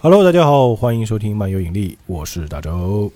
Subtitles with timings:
[0.00, 3.10] Hello，大家好，欢迎收听漫游引力，我是大周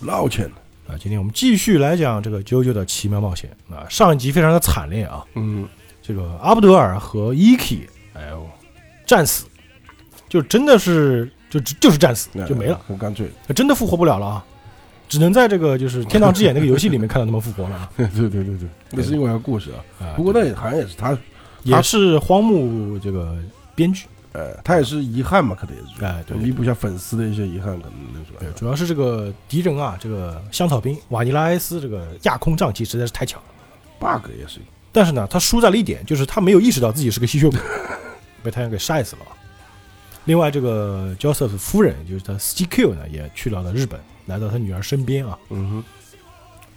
[0.00, 0.50] 老钱，
[0.88, 0.98] 啊。
[0.98, 3.86] 今天我们继续来讲这个啾啾的奇妙冒险啊。
[3.88, 5.68] 上一集非常的惨烈啊，嗯，
[6.02, 8.48] 这个阿布德尔和伊基，哎呦，
[9.06, 9.44] 战死，
[10.28, 13.30] 就真的是就就是战死就没了，很干脆。
[13.54, 14.44] 真的复活不了了啊，
[15.12, 17.90] 只能在这个就是《天堂之眼》那个游戏里面看到他们复活了 啊。
[17.94, 20.14] 对对对对，那是另外一个故事啊。
[20.16, 21.14] 不过那也好像也是他，
[21.64, 23.36] 也是荒木这个
[23.74, 33.46] 编剧，呃，他也是遗憾嘛，可能也是，哎，对弥补一下粉丝的一些遗憾，可能对，主要是这个敌人啊，这个香草兵瓦尼拉埃斯这个亚空瘴气实在是太强了。
[34.00, 34.60] bug 也是，
[34.90, 37.60] 但是呢，他输在了一点，就是他没有意识到自己是个吸血鬼，
[38.42, 39.22] 被太阳给晒死了。
[40.24, 45.38] 另外，这个 Joseph 夫人，就是他 CQ 呢，也去到了日本，来到他女儿身边啊。
[45.50, 45.84] 嗯哼，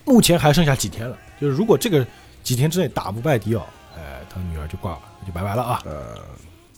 [0.06, 2.06] 目前还剩下几天了，就是如果这个
[2.44, 3.66] 几天之内打不败迪奥，
[3.98, 5.82] 哎，他女儿就挂了，就拜拜了啊。
[5.86, 6.18] 呃，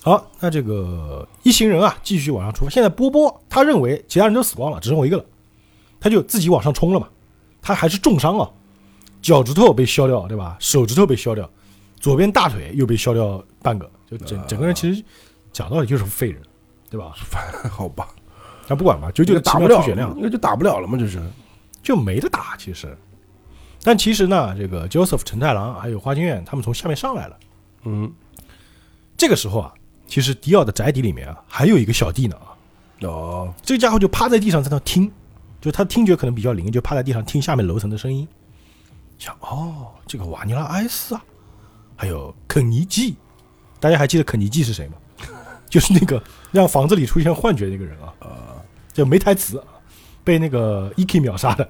[0.01, 2.69] 好，那这个一行人啊，继续往上冲。
[2.69, 5.25] 现在波波他认为其他人都死光了，只剩我一个了，
[5.99, 7.07] 他就自己往上冲了嘛。
[7.61, 8.49] 他还是重伤啊，
[9.21, 10.55] 脚趾头被削掉，对吧？
[10.59, 11.49] 手指头被削掉，
[11.99, 15.03] 左边大腿又被削掉半个，就整整个人其实
[15.51, 16.41] 讲道理就是废人，
[16.89, 17.13] 对吧？
[17.69, 18.07] 好吧，
[18.67, 21.21] 那不管吧，九九打不了血量那就打不了了嘛，就是。
[21.83, 22.97] 就没得打，其实。
[23.81, 27.37] 但其实呢，这个 Joseph 陈太郎还有花京院他们从下面上来了。
[27.83, 28.11] 嗯，
[29.15, 29.73] 这个时候啊，
[30.05, 33.07] 其实迪奥的宅邸里面啊，还有一个小弟呢啊。
[33.07, 35.09] 哦，这个家伙就趴在地上在那听，
[35.61, 38.27] 就他听觉可能比较灵，就趴在地上听下面楼层的声音。
[39.17, 41.23] 想哦，这个瓦尼拉埃斯啊，
[41.95, 43.15] 还有肯尼基，
[43.79, 44.95] 大家还记得肯尼基是谁吗？
[45.69, 48.61] 就是那个让房子里出现幻觉那个人啊，
[48.93, 49.61] 就没台词，
[50.23, 51.67] 被那个 E.K 秒杀的。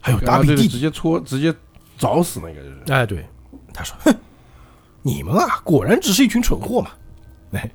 [0.00, 1.52] 还有达然后这个比蒂直接戳，直接
[1.98, 2.82] 找死那个就是。
[2.86, 3.26] 哎，对，
[3.74, 4.16] 他说：“哼，
[5.02, 6.92] 你们啊，果然只是一群蠢货嘛。”
[7.52, 7.68] 哎，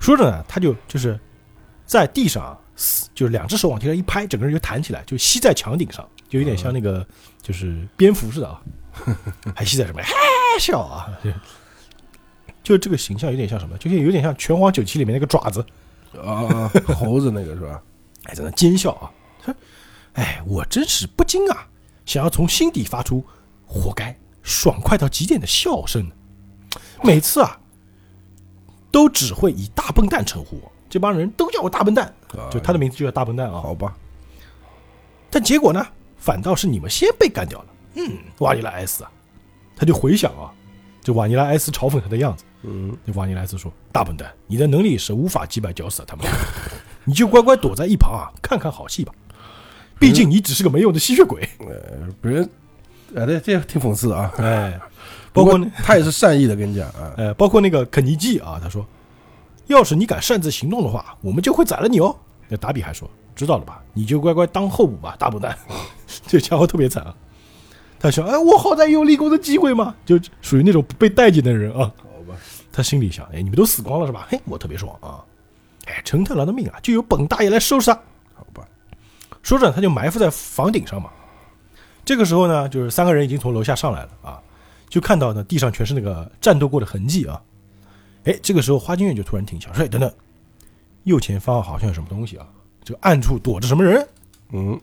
[0.00, 1.18] 说着呢，他就就是
[1.84, 2.58] 在地上啊，
[3.14, 7.06] 就是两只手往天上一拍，整个人就弹起来，就吸在墙顶上，就有点像那个
[7.40, 8.60] 就是蝙蝠似的啊，
[9.54, 10.02] 还吸在什么？
[10.02, 10.12] 嘿
[10.58, 11.06] 笑啊，
[12.66, 13.78] 就就这个形象有点像什么？
[13.78, 15.64] 就是有点像《拳皇九七》里面那个爪子，
[16.20, 17.80] 啊，猴子那个是吧？
[18.26, 19.10] 哎，在那奸笑啊！
[19.44, 19.54] 哼
[20.14, 21.68] 哎，我真是不禁啊，
[22.04, 23.24] 想要从心底发出
[23.64, 26.10] “活该”爽快到极点的笑声。
[27.04, 27.60] 每次啊，
[28.90, 33.60] 都只会以大笨蛋称呼我，这帮人都叫我大笨蛋，啊就他的名字就叫大笨蛋啊。
[33.60, 33.96] 好吧，
[35.30, 37.66] 但结果呢，反倒是你们先被干掉了。
[37.94, 39.12] 嗯，瓦尼拉艾斯啊，
[39.76, 40.52] 他就回想啊，
[41.00, 42.42] 这瓦尼拉艾斯嘲讽他的样子。
[42.62, 46.32] 嗯，这瓦尼莱斯说：“大笨蛋，你的能力是无法击败绞死他们的，
[47.04, 49.12] 你就乖乖躲在一旁啊，看看好戏吧。
[49.98, 51.48] 毕竟你只是个没用的吸血鬼。
[51.60, 52.50] 呃，别人，
[53.14, 54.32] 哎，这这挺讽刺的啊。
[54.38, 54.78] 哎，
[55.32, 57.14] 包括他也是善意的跟你讲啊。
[57.18, 58.84] 呃，包括那个肯尼基啊，他说，
[59.66, 62.14] 要是你敢擅自行动的话，我们就会宰了你哦。
[62.48, 63.82] 那达比还说，知道了吧？
[63.94, 65.56] 你就乖乖当候补吧，大笨蛋。
[66.26, 67.14] 这家伙特别惨啊。
[67.98, 71.90] 他说，哎，我好歹有立功的机会嘛，就属于那种不被待见的人啊。
[72.76, 74.26] 他心里想，哎，你们都死光了是吧？
[74.28, 75.24] 嘿，我特别爽啊。
[75.86, 77.98] 哎，陈太郎的命啊，就由本大爷来收拾他。
[78.34, 78.68] 好吧，
[79.42, 81.10] 说着，他就埋伏在房顶上嘛。
[82.04, 84.42] 这个时候呢，就是三个人已经从楼下上来了啊，
[84.90, 87.40] 就看到呢地上全是那个战斗过的痕迹啊。
[88.24, 90.12] 哎，这个时候花京院就突然停下，说：“哎，等等，
[91.04, 92.46] 右前方好像有什么东西啊，
[92.84, 94.06] 这个暗处躲着什么人？”
[94.52, 94.78] 嗯，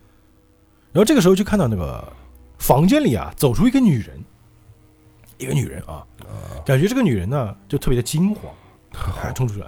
[0.91, 2.11] 然后这个时候就看到那个
[2.57, 4.19] 房间里啊走出一个女人，
[5.37, 6.05] 一个女人啊，
[6.65, 8.53] 感觉这个女人呢就特别的惊慌，
[8.93, 9.65] 还冲出来。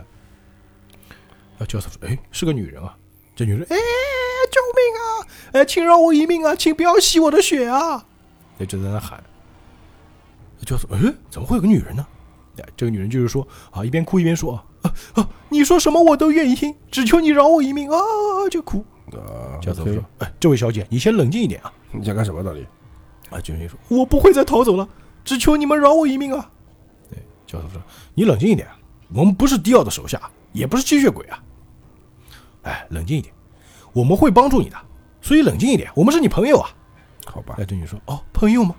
[1.58, 2.98] 然后教授说：“哎，是个女人啊！”
[3.36, 3.76] 这女人：“哎，
[4.52, 5.28] 救命啊！
[5.53, 6.53] 哎，请饶我一命啊！
[6.53, 8.06] 请不要吸我的血啊！”
[8.59, 9.24] 哎，就在那喊。
[10.66, 12.06] 教授：“哎，怎么会有个女人呢？”
[12.59, 14.53] 哎，这个女人就是说啊，一边哭一边说
[14.84, 17.97] ：“啊啊，你说什么我都愿意听，只求你饶我一命啊！”
[18.52, 18.84] 就哭。
[19.14, 22.66] 啊，教授说：“哎，这位小姐，你先冷静一点啊。”你想干什么到底？
[23.29, 24.88] 啊，军人说：“我不会再逃走了，
[25.25, 26.49] 只求你们饶我一命啊！”
[27.11, 27.81] 对，教授说
[28.16, 28.66] ：“你冷静一点，
[29.13, 30.22] 我们不是迪奥的手下，
[30.53, 31.43] 也不是吸血鬼啊。
[32.63, 33.33] 哎，冷静一点，
[33.91, 34.77] 我们会帮助你的，
[35.22, 36.69] 所以冷静一点，我们是你朋友啊。
[37.25, 38.75] 好吧哎，，军人说：“哦，朋友吗？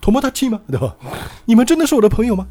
[0.00, 0.60] 托莫大气吗？
[0.68, 0.96] 对吧？
[1.44, 2.46] 你们真的是我的朋友吗？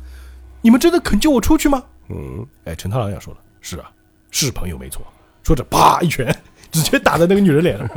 [0.61, 3.91] 你们真的肯救我出去吗？”嗯，哎，陈太郎也说了：“是啊，
[4.31, 5.01] 是朋友没错。”
[5.43, 6.33] 说着，啪一拳
[6.71, 7.89] 直接打在那个女人脸上。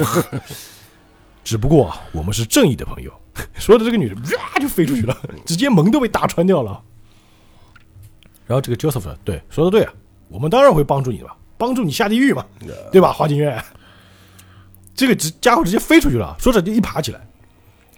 [1.42, 3.12] 只不过啊我们是正义的朋友。
[3.54, 5.16] 说的这个女人哇就飞出去了，
[5.46, 6.82] 直接门都被打穿掉了。
[8.46, 9.92] 然后这个 Joseph 说：“对，说的对啊，
[10.28, 12.44] 我们当然会帮助你的嘛，帮助你下地狱嘛，
[12.90, 13.12] 对吧？
[13.12, 13.62] 花京院。”
[14.92, 17.20] 这个直家伙直接飞出去了，说着就一爬起来，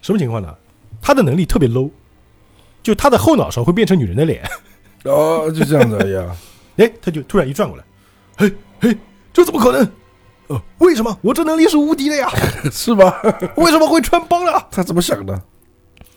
[0.02, 0.54] 什么情况呢？
[1.00, 1.90] 他的能力特别 low，
[2.82, 4.48] 就他的后脑勺会变成女人的脸，
[5.04, 6.36] 哦，就这样子，哎 呀，
[6.76, 7.84] 哎，他就突然一转过来，
[8.36, 8.96] 嘿嘿，
[9.32, 9.90] 这怎么可能？
[10.52, 12.28] 呃，为什么我这能力是无敌的呀？
[12.70, 13.20] 是吧？
[13.56, 14.66] 为什么会穿帮了？
[14.70, 15.32] 他怎么想的？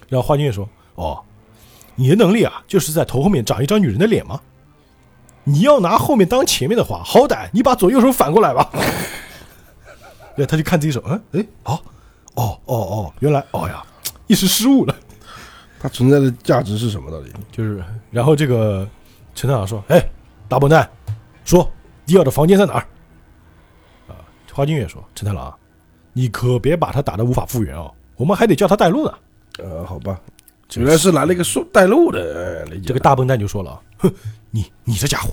[0.10, 1.20] 然后花君也说：“哦，
[1.96, 4.40] 你的能力啊，就是在头后面长一张女人的脸吗？
[5.44, 8.70] 你要拿后面当前面的话，好歹你把左右手反过来吧。”
[10.36, 11.82] 对，他就看自己手，嗯，哎，好，
[12.34, 13.82] 哦哦哦，原来，哦呀，
[14.28, 14.94] 一时失误了。
[15.80, 17.10] 它存在的价值是什么？
[17.12, 17.32] 到底？
[17.52, 18.88] 就是，然后这个
[19.34, 20.04] 陈探长说：“哎，
[20.50, 20.90] 大笨蛋，
[21.46, 21.70] 说
[22.06, 22.86] 迪奥的房间在哪儿？”
[24.56, 25.58] 啊，花金月说：“陈太郎啊，
[26.14, 29.14] 你可别把他打得无法复原哦，我们还得叫他带路呢。”
[29.60, 30.20] 呃，好吧，
[30.76, 34.14] 原来是来了一个说带路的，这个大笨蛋就说了啊：“哼，
[34.52, 35.30] 你你这家伙，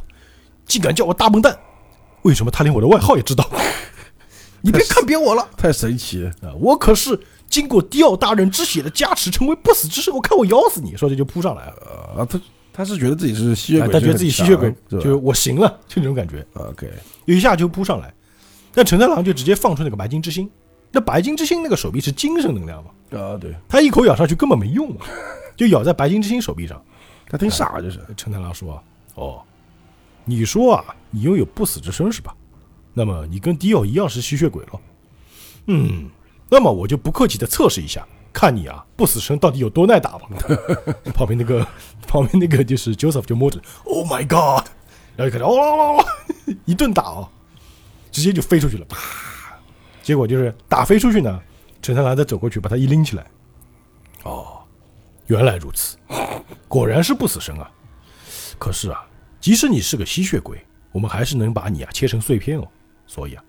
[0.67, 1.57] 竟敢叫我大笨蛋！
[2.23, 3.49] 为什么他连我的外号也知道？
[4.61, 10.13] 你别看扁我了太神奇了，啊，我可是经过迪奥大人之血的加持，成为不死之身。
[10.15, 12.17] 我看我咬死你！”说着就扑上来了。
[12.17, 12.41] 啊，他
[12.73, 16.89] 他是觉得自己是吸血鬼，哎他觉得自己吸血鬼，就是我行了，就那种感觉，OK，
[17.25, 18.15] 一下就扑上来。
[18.73, 20.51] 但陈太郎就直接放出那个白金之心。
[20.91, 22.91] 那白金之心那个手臂是精神能量嘛？
[23.19, 25.07] 啊，对，他一口咬上去根本没用啊，
[25.57, 26.83] 就咬在白金之心手臂上。
[27.29, 28.83] 他挺傻，就是陈太郎说
[29.17, 29.41] ：“哦，
[30.27, 32.35] 你说啊，你拥有不死之身是吧？
[32.93, 34.81] 那么你跟迪奥一样是吸血鬼了。
[35.69, 36.11] 嗯，
[36.51, 40.29] 那么我就不客气的测试一下，看你啊不死身到底有多耐打吧。
[41.15, 41.67] ”旁边那个
[42.07, 44.67] 旁边那个就是 Joseph 就摸着，Oh my God，
[45.17, 46.05] 然后就开始哦哦哦哦
[46.67, 47.29] 一顿打哦，
[48.13, 48.99] 直接就飞出去了，啪！
[50.03, 51.43] 结果就是打飞出去呢，
[51.81, 53.27] 陈三郎再走过去把他一拎起来，
[54.25, 54.61] 哦，
[55.27, 55.97] 原来如此，
[56.69, 57.71] 果然是不死身啊。
[58.59, 59.05] 可是啊，
[59.41, 62.69] 即使你是个吸血鬼，我们还是能把你啊切成碎片哦。
[63.07, 63.43] 所以啊，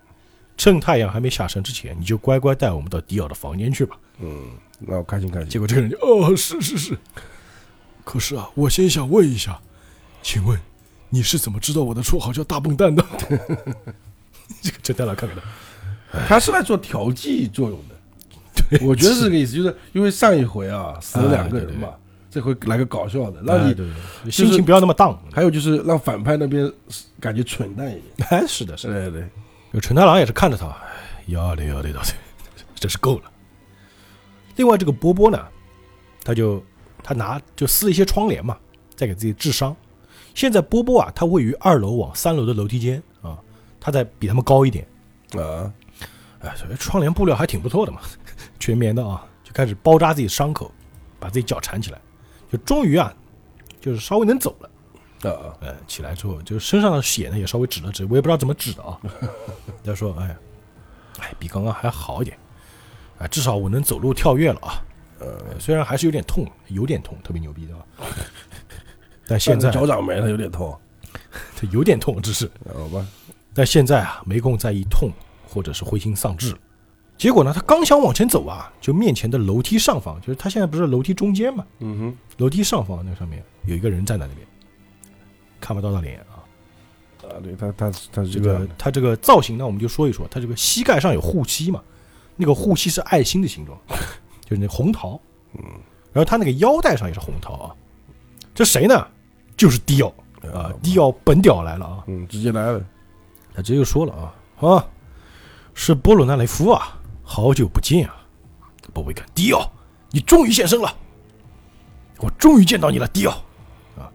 [0.56, 3.96] 趁太阳还没下山之前，你就乖乖带我们到迪奥的房间去吧。
[4.18, 5.48] 嗯那我开心开心。
[5.48, 6.98] 结果这个人就哦，是是是。
[8.04, 9.60] 可是啊，我先想问一下，
[10.22, 10.58] 请问
[11.10, 13.04] 你是怎么知道我的绰号叫大笨蛋的？
[14.62, 15.38] 这个陈太郎看看
[16.12, 17.94] 他， 他是来做调剂作用的，
[18.78, 21.88] 对我觉得是这个意思，就是因为上一回啊死了两个人嘛，
[22.30, 25.18] 这回来个搞笑的，让你心情不要那么荡。
[25.32, 26.70] 还有就是让反派那边
[27.20, 28.28] 感觉蠢蛋一点。
[28.30, 29.10] 哎，是的，是的。
[29.10, 29.28] 对对，
[29.72, 32.08] 有陈太郎也是看着他，哎要得要得要得，
[32.74, 33.22] 真是够了。
[34.56, 35.38] 另外，这个波波呢，
[36.22, 36.62] 他就
[37.02, 38.56] 他拿就撕了一些窗帘嘛，
[38.94, 39.74] 再给自己治伤。
[40.34, 43.13] 现在波波啊，他位于二楼往三楼的楼梯间啊，
[43.84, 44.86] 他再比他们高一点。
[45.32, 45.70] 啊，
[46.40, 48.00] 哎，所以窗帘布料还挺不错的嘛，
[48.58, 50.72] 全棉的啊，就开始包扎自己伤口，
[51.20, 52.00] 把自己脚缠起来，
[52.50, 53.14] 就终于啊，
[53.82, 54.70] 就是稍微能走了。
[55.30, 58.98] 啊，呃，起来之后，就身上的血呢也稍微止了止，我也不知道怎么止的啊。
[59.84, 60.34] 他说：“哎，
[61.18, 62.38] 哎，比刚刚还好一点，
[63.18, 64.80] 哎，至少我能走路跳跃了啊。
[65.20, 67.84] 呃，虽然还是有点痛，有点痛，特别牛逼的啊。
[69.26, 70.78] 但现在脚掌没了，有点痛，
[71.56, 73.06] 他有点痛，只是，好吧？
[73.54, 75.08] 但现在啊，没空在意痛
[75.48, 76.54] 或者是灰心丧志。
[77.16, 84.46] 结果呢，他刚想往前走啊，就面前的楼梯上方，就是他现在不是楼梯中间嘛，嗯哼，楼梯上方那上面有一个人站在那边，
[85.60, 86.42] 看不到他脸啊。
[87.28, 91.80] 啊，对他他他这个他这个造型呢，我们就说一说，他这个膝盖上有护膝嘛，
[92.36, 93.78] 那个护膝是爱心的形状，
[94.44, 95.18] 就是那红桃，
[95.54, 95.62] 嗯，
[96.12, 97.74] 然后他那个腰带上也是红桃啊。
[98.52, 99.06] 这谁呢？
[99.56, 100.12] 就是迪奥
[100.52, 102.04] 啊，迪奥本屌来了啊！
[102.08, 102.84] 嗯，直接来了，
[103.54, 104.34] 他直接就说了啊
[104.68, 104.86] 啊，
[105.72, 108.16] 是波鲁纳雷夫啊，好久不见啊！
[108.92, 109.70] 波波一看，迪奥，
[110.10, 110.92] 你终于现身了，
[112.18, 113.32] 我终于见到你了，迪奥
[113.96, 114.10] 啊！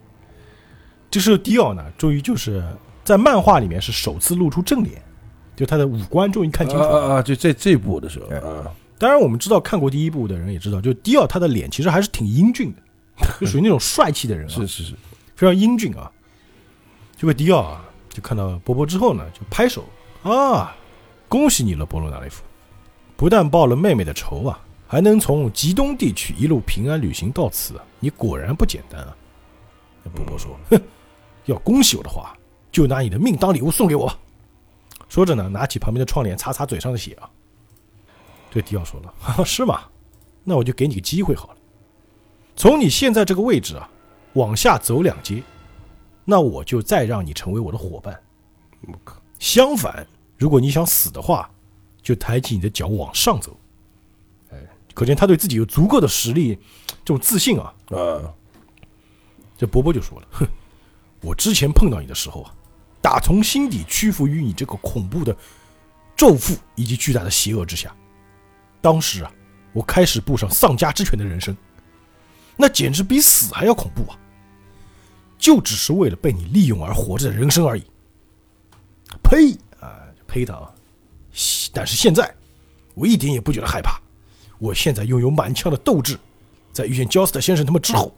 [1.09, 2.63] 这时候迪奥呢，终于就是
[3.03, 5.01] 在漫画里面是首次露出正脸，
[5.55, 6.89] 就他的五官终于看清楚了。
[6.89, 7.21] 啊啊啊！
[7.21, 12.81] 就在这一部的时候哎啊，当然，我们知道看过第一部的人也知道，就迪奥他的脸其实还是挺英俊的，
[13.39, 14.93] 就属于那种帅气的人啊，是是是，
[15.35, 16.11] 非常英俊啊。
[17.17, 17.83] 这个迪奥啊，
[18.19, 19.85] 就看到波波之后呢，就拍手
[20.23, 20.75] 啊，
[21.29, 22.43] 恭喜你了，波罗纳雷夫，
[23.15, 29.15] 不但报了妹妹的仇啊，还能从极东地区一路平安旅行到此啊，你果然不简单啊。
[30.03, 30.81] 那波波说，哼，
[31.45, 32.35] 要恭喜我的话，
[32.73, 34.19] 就拿你的命当礼物送给我吧。
[35.07, 37.29] 说着呢，拿起旁边的窗帘擦擦嘴上的血啊。
[38.51, 39.83] 对迪奥说了，哈哈，是吗？
[40.43, 41.57] 那我就给你个机会好了，
[42.57, 43.89] 从你现在这个位置啊，
[44.33, 45.41] 往下走两阶，
[46.29, 48.21] 那我就再让你成为我的伙伴。
[49.39, 50.05] 相反，
[50.37, 51.49] 如果你想死的话，
[52.03, 53.59] 就抬起你的脚往上走。
[54.51, 54.57] 哎，
[54.93, 56.55] 可见他对自己有足够的实力，
[57.03, 57.73] 这种自信啊。
[57.87, 58.29] 啊，
[59.57, 60.47] 这波波就说了：“哼，
[61.21, 62.53] 我之前碰到你的时候啊，
[63.01, 65.35] 打从心底屈服于你这个恐怖的
[66.15, 67.91] 咒缚以及巨大的邪恶之下。
[68.81, 69.31] 当时啊，
[69.73, 71.57] 我开始步上丧家之犬的人生，
[72.55, 74.19] 那简直比死还要恐怖啊！
[75.39, 77.83] 就只是为了被你利用而活着的人生而已。
[79.23, 79.53] 呸！
[79.79, 80.71] 啊，呸他啊！
[81.73, 82.31] 但是现在，
[82.93, 83.99] 我一点也不觉得害怕。
[84.59, 86.19] 我现在拥有满腔的斗志，
[86.73, 88.13] 在遇见焦斯特先生他们之后，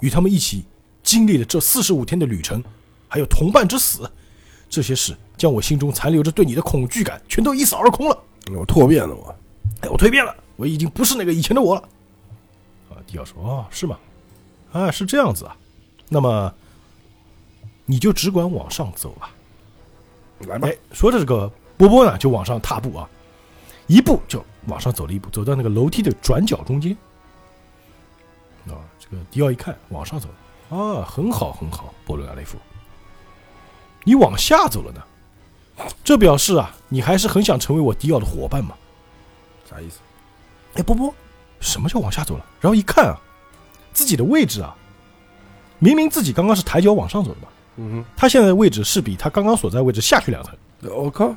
[0.00, 0.64] 与他们一起
[1.02, 2.62] 经历了这四十五天的旅程，
[3.08, 4.08] 还有同伴之死，
[4.68, 8.22] 这些事将我心中残留着对你的恐惧感全都一扫而空了。
[8.52, 9.34] 我蜕变了，我，
[9.80, 11.88] 哎，我蜕变了，我已经不是那个以前的我了。
[12.90, 13.98] 啊，迪奥说：“哦，是吗？
[14.72, 15.56] 啊，是这样子啊。
[16.12, 16.52] 那么，
[17.86, 19.30] 你就只管往上走吧。
[20.40, 23.08] 来吧哎，，说着这个波波呢，就往上踏步啊，
[23.86, 26.96] 一步就往上走了一步，走到那个楼梯的转角中间。
[28.66, 32.58] 啊，这个迪奥一看往上走了，啊，很好很好，波罗亚雷夫，
[34.02, 35.02] 你往下走了呢，
[36.02, 38.74] 这表示啊，你还是很想成为我迪奥的伙伴嘛。
[39.70, 40.00] 啥意思？
[40.74, 41.14] 哎，波波，
[41.60, 42.44] 什么叫往下走了？
[42.60, 43.16] 然后一看啊，
[43.92, 44.76] 自己的位置啊，
[45.80, 50.54] 明明自己刚刚是抬脚往上走的嘛，嗯他现在的位置是比他刚刚所在位置下去两层。
[50.82, 51.34] 哼，我靠，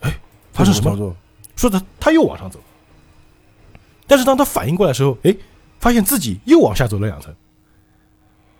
[0.00, 0.18] 哎
[0.52, 1.14] 发生什么操作？
[1.56, 2.58] 说他他又往上走，
[4.06, 5.36] 但是当他反应过来的时候，哎，
[5.78, 7.34] 发现自己又往下走了两层。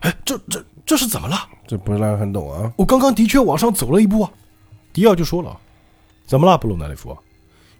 [0.00, 1.36] 哎，这这这是怎么了？
[1.66, 2.72] 这不是让人很懂啊？
[2.76, 4.30] 我刚刚的确往上走了一步啊。
[4.92, 5.56] 迪奥就说了
[6.26, 7.16] ：“怎么了，布鲁纳利夫？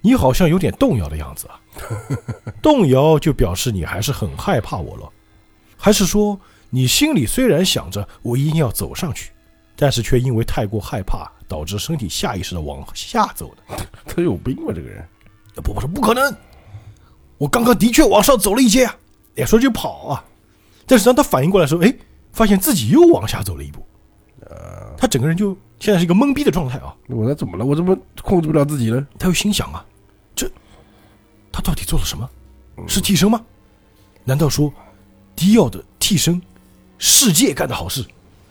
[0.01, 1.61] 你好像有点动摇的样子啊。
[2.63, 5.11] 动摇就表示你还是很害怕我了，
[5.77, 6.39] 还是说
[6.71, 9.33] 你心里虽然想着我一定要走上去，
[9.77, 14.73] 但是却因为太过害怕，导致身体下意识的往下走的？”他有病吧？
[14.75, 15.05] 这个人，
[15.57, 16.35] 波波说：“不可能，
[17.39, 18.97] 我刚刚的确往上走了一阶啊，
[19.37, 20.25] 哎，说就跑啊。
[20.87, 21.95] 但是当他反应过来的时候，哎，
[22.33, 23.85] 发现自己又往下走了一步，
[24.49, 26.95] 呃他整个人就现在是一个懵逼的状态啊。
[27.09, 27.65] 我这怎么了？
[27.65, 29.07] 我怎么控制不了自己呢？
[29.19, 29.85] 他又心想啊，
[30.35, 30.51] 这
[31.51, 32.29] 他到底做了什么？
[32.87, 33.41] 是替身吗？
[34.25, 34.73] 难道说
[35.35, 36.41] 迪奥的替身
[37.01, 38.05] 世界干的好事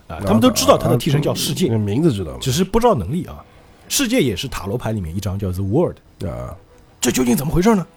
[0.09, 0.19] 啊？
[0.25, 2.39] 他们都知道他的替身叫世界，名字知道吗？
[2.41, 3.45] 只是不知道能力啊。
[3.87, 6.53] 世界也是塔罗牌里面一张叫 The World。”啊，
[6.99, 7.87] 这究竟怎么回事呢？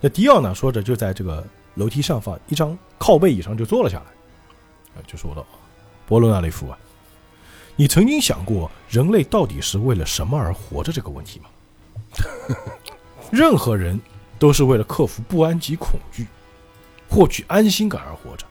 [0.00, 0.54] 那迪奥呢？
[0.54, 1.42] 说着就在这个
[1.76, 4.04] 楼梯上方一张靠背椅上就坐了下来，
[4.94, 5.46] 啊，就说道
[6.06, 6.76] ：“波罗纳雷夫啊，
[7.76, 11.48] 你曾经想过人类到底是为了什么而活着这个问题吗？
[13.30, 13.98] 任何人
[14.38, 16.26] 都是为了克服不安及恐惧，
[17.08, 18.44] 获取安心感而活着，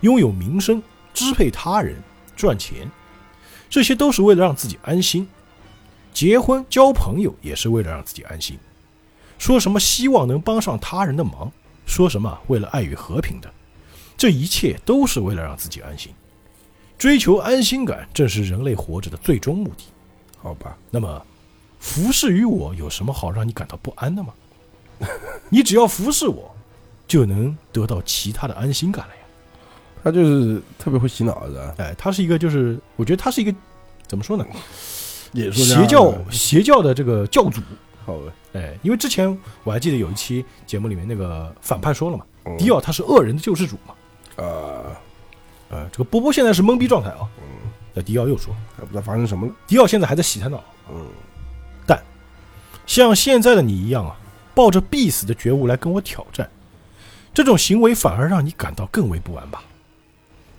[0.00, 1.96] 拥有名声、支配他人、
[2.36, 2.90] 赚钱，
[3.68, 5.28] 这些都是为了让自己安心。
[6.12, 8.58] 结婚交朋友也是为了让自己安心，
[9.38, 11.50] 说什么希望能帮上他人的忙，
[11.86, 13.50] 说什么为了爱与和平的，
[14.16, 16.12] 这一切都是为了让自己安心。
[16.98, 19.84] 追求安心感正是人类活着的最终目的。
[20.36, 21.26] 好吧，那么，
[21.78, 24.34] 服侍于我有什么好让你感到不安的吗？
[25.48, 26.54] 你只要服侍我，
[27.06, 29.19] 就能得到其他的安心感了呀。
[30.02, 33.54] 他就是特别会洗脑的，哎，他是一个，就是我觉得他是一个
[34.06, 34.44] 怎么说呢？
[35.52, 37.60] 邪教邪教的这个教主。
[38.04, 43.94] 好吧，哎，因为之前我还记得有一期节目里面那个反派说了嘛，嗯迪奥他是恶人的救世主嘛。
[44.42, 44.96] 啊，
[45.68, 47.28] 呃，这个波波现在是懵逼状态啊。
[47.92, 50.64] 那迪奥又说，还不知道发生什么了，迪奥现在还在洗他脑。
[50.90, 51.06] 嗯，
[51.86, 52.02] 但
[52.86, 54.16] 像现在的你一样啊，
[54.54, 56.48] 抱着必死的觉悟来跟我挑战，
[57.34, 59.62] 这种行为反而让你感到更为不安吧？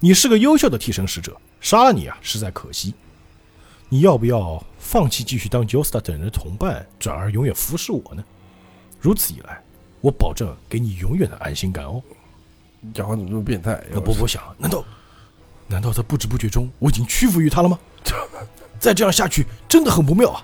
[0.04, 2.92] 你是个优秀的替身使者，杀了你啊，实在可惜。
[3.88, 8.24] 你要不要放弃继续当 Josta 等人的同伴，转而永远服侍我呢？
[9.00, 9.62] 如此一来，
[10.02, 12.02] 我保证给你永远的安心感哦。
[12.80, 13.80] 你讲话怎么这么变态？
[13.92, 14.84] 那波波想，难道
[15.68, 17.78] 难道在不知不觉中我已经屈服于他了吗？
[18.82, 20.44] 再这样下去真的很不妙啊！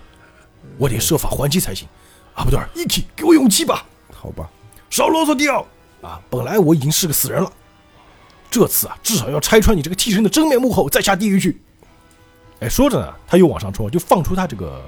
[0.77, 1.87] 我得设法还击才行。
[2.35, 3.83] 啊，不对，一起，给我勇气吧！
[4.13, 4.47] 好吧，
[4.91, 5.65] 少啰嗦，迪奥
[6.03, 6.21] 啊！
[6.29, 7.51] 本来我已经是个死人了，
[8.49, 11.61] 这次啊，至少要拆穿你这个替身的真面目后再下地狱去。
[12.59, 14.81] 哎，说着呢，他又往上冲，就放出他这个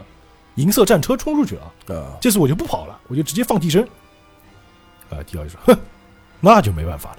[0.55, 1.93] 银色战车冲出去了啊！
[1.93, 3.83] 啊，这次我就不跑了，我就直接放替身。
[5.09, 5.77] 啊，迪奥就说：“哼，
[6.39, 7.17] 那就没办法了，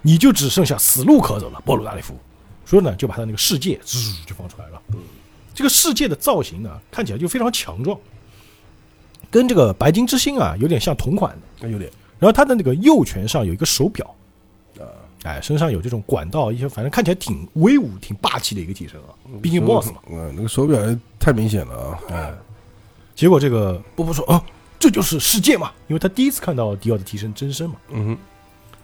[0.00, 2.16] 你就只剩下死路可走了，波鲁纳雷夫。”
[2.64, 4.80] 说着呢，就把他那个世界滋就放出来了。
[5.54, 7.98] 这个世界的造型呢，看起来就非常强壮，
[9.30, 11.42] 跟这个白金之星啊有点像同款的。
[11.60, 14.14] 那有点然后他的那个右拳上有一个手表，
[14.78, 14.86] 啊，
[15.24, 19.14] 哎，身上有这种管道，一些反正看起来挺威武、挺霸气的一个替身啊。
[19.40, 20.00] 毕竟 BOSS 嘛。
[20.10, 20.78] 嗯，那个手表
[21.18, 22.34] 太明显了啊，哎，
[23.14, 24.44] 结果这个波波说：“啊，
[24.78, 27.76] 这就是世界嘛！”因为他第一次看到迪奥的替身真身嘛。
[27.90, 28.18] 嗯哼，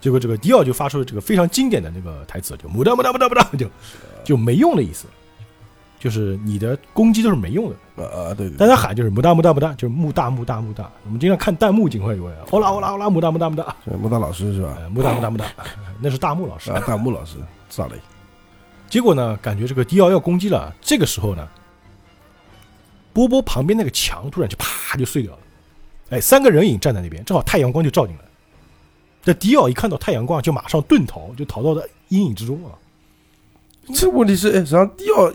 [0.00, 3.68] 结果这个迪奥就发出了这个非常经典的那个台词，就“木哒木哒木哒木哒”，就
[4.24, 5.06] 就没用的意思。
[5.98, 7.76] 就是你的攻击都是没用的。
[8.02, 10.90] 啊啊，对对，大家喊就是木大木大木大，就是木大木大木大。
[11.04, 14.76] 我们经常看弹幕，尽快有人，欧啦欧啦欧啦，木大木大木大，木大老师是吧？
[14.78, 15.46] 呃木大木大木大，
[16.00, 16.70] 那是大木老师。
[16.70, 17.36] 啊，大木老师，
[17.68, 17.94] 咋嘞，
[18.88, 21.48] 结果呢，感觉这个迪奥要攻击了，这个时候呢，
[23.12, 25.38] 波波旁边那个墙突然就啪就碎掉了，
[26.10, 28.22] 哎，三个人影站在那边，正好太阳光就照进来。
[29.24, 32.70] 这迪奥一看到太阳光，就马上遁逃，就逃到了阴影之中啊。
[33.92, 35.30] 这问题是，哎，实际上迪奥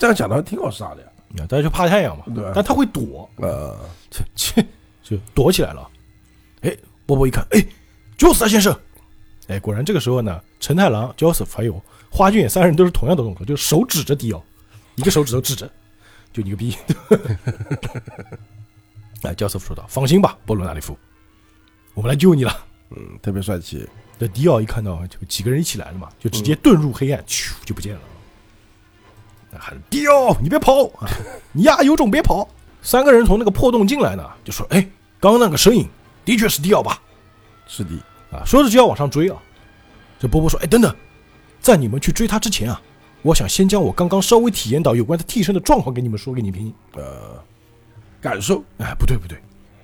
[0.00, 3.78] 这样讲的还挺好杀的呀，啊，大家就怕太阳嘛，对吧但他会躲，呃，
[4.10, 4.66] 切切
[5.02, 5.86] 就躲起来了。
[6.62, 7.62] 哎，波波一看，哎
[8.16, 8.74] ，Joseph 先生，
[9.48, 11.78] 哎，果然这个时候呢，陈太郎、Joseph 还有
[12.10, 14.42] 花君野三人都是同样的动作，就是手指着迪奥，
[14.96, 15.70] 一个手指头指着，
[16.32, 16.74] 就你个逼。
[19.22, 20.96] 哎，Joseph 说道：“放心吧，波罗纳利夫，
[21.92, 22.56] 我们来救你了。
[22.88, 23.86] 嗯，特别帅气，”
[24.18, 28.00] 那迪奥一看到就几个人一起来了嘛，就直接遁入黑暗，咻就不见了。
[29.58, 31.08] 喊迪奥，你别跑啊！
[31.52, 32.48] 你呀有种别跑！
[32.82, 34.80] 三个人从那个破洞进来呢，就说：“哎，
[35.18, 35.88] 刚刚那个身影
[36.24, 37.00] 的确是迪奥吧？”
[37.66, 37.90] 是的，
[38.30, 39.36] 啊，说着就要往上追啊。
[40.18, 40.94] 这波波说：“哎，等等，
[41.60, 42.80] 在你们去追他之前啊，
[43.22, 46.72] 我想先将我刚刚稍微体验到有关他替身的状况给你们说给你听。
[46.94, 47.42] 呃，
[48.20, 49.38] 感受，哎，不对不对，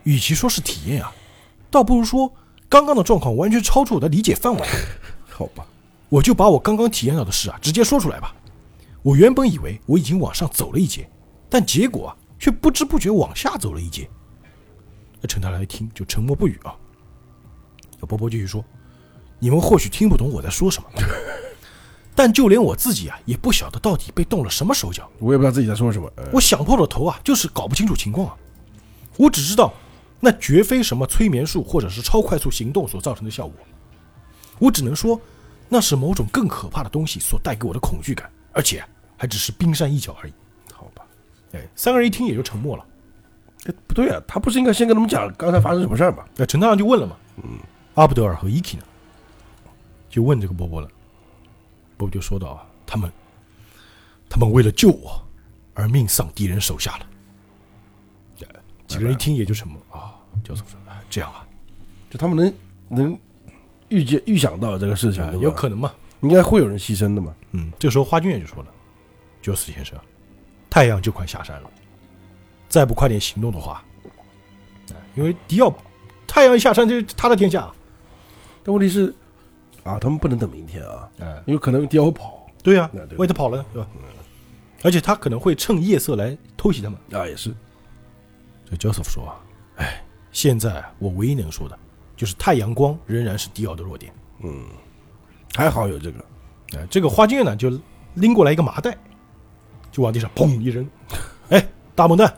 [0.04, 1.12] 与其说是体验啊，
[1.70, 2.32] 倒不如说
[2.68, 4.66] 刚刚的状况完全超出我的理解范围。
[5.28, 5.66] 好吧，
[6.08, 8.35] 我就把我刚刚体验到的事啊，直接说出来吧。
[9.06, 11.08] 我原本以为我已经往上走了一截，
[11.48, 14.10] 但结果啊，却不知不觉往下走了一截。
[15.20, 16.75] 那陈太郎一听就沉默不语啊。
[18.00, 18.64] 那波波继续说
[19.38, 20.88] ：“你们或许听不懂我在说什么，
[22.16, 25.08] 但就连我自己啊，也不晓得到底被动了什么手脚。
[25.20, 28.36] 我也不知道自己在说什么，呃我想破了头啊，就是搞不清楚情况啊。
[29.16, 29.72] 我只知道，
[30.18, 33.54] 那绝非什么催眠术或者是超快速行动所造成的效果。
[34.58, 35.20] 我只能说，
[35.68, 38.84] 那是某种更可怕的东西所带给我的恐惧感，而且
[39.16, 40.32] 还只是冰山一角而已。
[40.73, 41.04] 好吧，
[41.52, 42.85] 哎，三个人一听也就沉默了。
[43.66, 46.24] 哎，不对啊，他不是应该先跟他们讲刚才发生什么事儿吗？
[46.37, 47.59] 那陈太郎就问了嘛，嗯，
[47.94, 48.83] 阿布德尔和伊奇呢，
[50.09, 50.88] 就问这个波波了。
[51.96, 53.11] 波波就说道啊，他们，
[54.29, 55.20] 他们为了救我
[55.74, 57.07] 而命丧敌人手下了。
[58.42, 61.44] 哎几个人一听也就沉默啊，教授说，哎，这样啊，
[62.09, 62.55] 就他们能
[62.88, 63.18] 能
[63.88, 65.92] 预见预想到这个事情有可能嘛。
[66.20, 67.35] 应该会有人牺牲的嘛。
[67.50, 68.68] 嗯，这个时候花君也就说了
[69.46, 69.96] ：“九死先生，
[70.68, 71.70] 太阳就快下山了，
[72.68, 73.85] 再不快点行动的话，
[74.90, 75.72] 哎因为迪奥
[76.26, 77.72] 太阳一下山就是他的天下。
[78.64, 79.14] 但问题是
[79.85, 83.88] 啊，他们不能等明天啊，哎，因为可能迪奥跑对呀、那对为他跑了，对吧？
[84.82, 86.98] 而且他可能会趁夜色来偷袭他们。
[87.12, 87.54] 啊，也是
[88.68, 89.38] 这 Joseph 说啊，
[89.76, 91.78] 哎，现在我唯一能说的
[92.16, 94.12] 就是太阳光仍然是迪奥的弱点。
[94.42, 94.64] 嗯
[95.54, 96.24] 还好有这个，
[96.76, 97.70] 哎，这个花君呢就
[98.14, 98.98] 拎过来一个麻袋，
[99.96, 100.87] 就往地上砰一扔。
[101.48, 102.30] 哎，大笨蛋，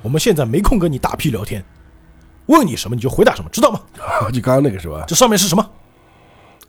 [0.00, 1.64] 我们现在没空跟你大屁聊天，
[2.46, 3.80] 问你什么你就回答什么，知道吗？
[4.32, 5.04] 就刚刚那个是吧？
[5.08, 5.70] 这上面是什么？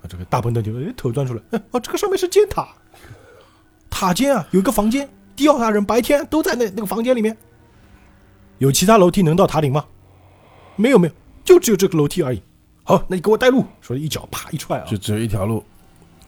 [0.01, 2.67] 啊，这个大笨蛋就哎头钻出来，哎啊，这个上面是尖塔，
[3.87, 7.37] 塔尖啊有一个房间，第二大人白天都在那那个房间里面。
[8.57, 9.85] 有其他楼梯能到塔顶吗？
[10.75, 12.41] 没有没有，就只有这个楼梯而已。
[12.83, 13.63] 好，那你给我带路。
[13.79, 15.63] 说一脚啪一踹啊，就只有一条路，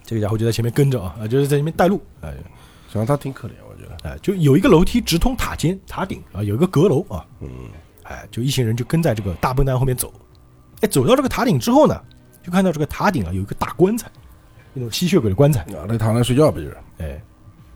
[0.04, 2.00] 这个家伙就在前面跟着啊，啊，就是在前面带路。
[2.20, 2.32] 哎
[2.86, 3.52] 实际上他挺可怜。
[4.04, 7.24] 哎，就有一个楼梯直通塔尖、塔顶啊，有一个阁楼啊。
[7.40, 7.48] 嗯，
[8.04, 10.12] 哎，就一行人就跟在这个大笨蛋后面走。
[10.80, 12.00] 哎，走到这个塔顶之后呢，
[12.42, 14.10] 就看到这个塔顶啊有一个大棺材，
[14.72, 15.60] 那种吸血鬼的棺材。
[15.60, 16.76] 啊，那躺那睡觉不就是？
[16.98, 17.22] 哎，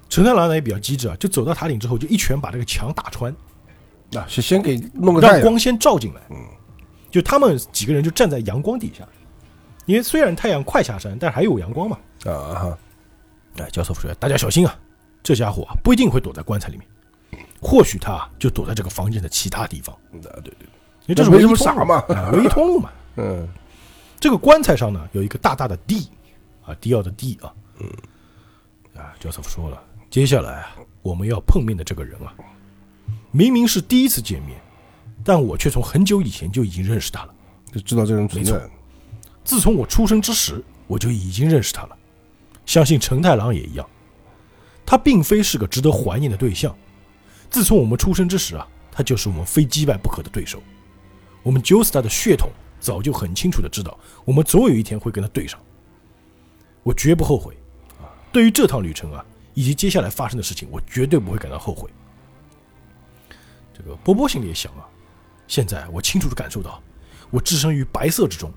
[0.08, 3.34] 陈太郎呢也比较机智啊，就走到塔顶之后，就一拳把这个墙打穿，
[4.10, 6.20] 那是先给弄个让光先照进来。
[6.30, 6.36] 嗯，
[7.10, 9.06] 就他们几个人就站在阳光底下，
[9.84, 11.98] 因为虽然太阳快下山，但还有阳光嘛。
[12.24, 12.78] 啊哈，
[13.58, 14.76] 哎，教授说：“大家小心啊，
[15.26, 20.68] 这家伙啊不一定会躲在棺材里面，或许他啊就躲在这个房间的其他地方，嗯对对对，
[21.06, 22.04] 因为这是没唯一通路什么傻嘛。
[22.10, 22.90] 哎唯一通路嘛。
[23.18, 23.48] 嗯，
[24.20, 26.08] 这个棺材上呢有一个大大的 D，
[26.64, 27.90] 啊，迪奥的 D 啊，嗯，
[28.94, 32.32] 啊，教授说了，接下来啊我们要碰面的这个人啊，
[33.32, 34.60] 明明是第一次见面，
[35.24, 37.34] 但我却从很久以前就已经认识他了。
[37.72, 38.60] 就知道这个人存在。
[39.42, 41.96] 自从我出生之时，我就已经认识他了。
[42.64, 43.88] 相信陈太郎也一样，
[44.86, 46.74] 他并非是个值得怀念的对象。
[47.50, 50.62] 自从我们出生之时啊，他就是我们非击败不可的对手。
[51.42, 55.60] 我们 Joestar 的血统早就很清楚的知道，我们总有一天会跟他对上。
[56.82, 57.56] 我绝不后悔
[57.98, 58.06] 啊！
[58.32, 61.90] 对于这趟旅程啊，以及接下来发生的事情，我绝对不会感到后悔。
[63.74, 64.86] 这个波波心里也想啊，
[65.48, 66.80] 现在我清楚的感受到，
[67.30, 68.52] 我置身于白色之中，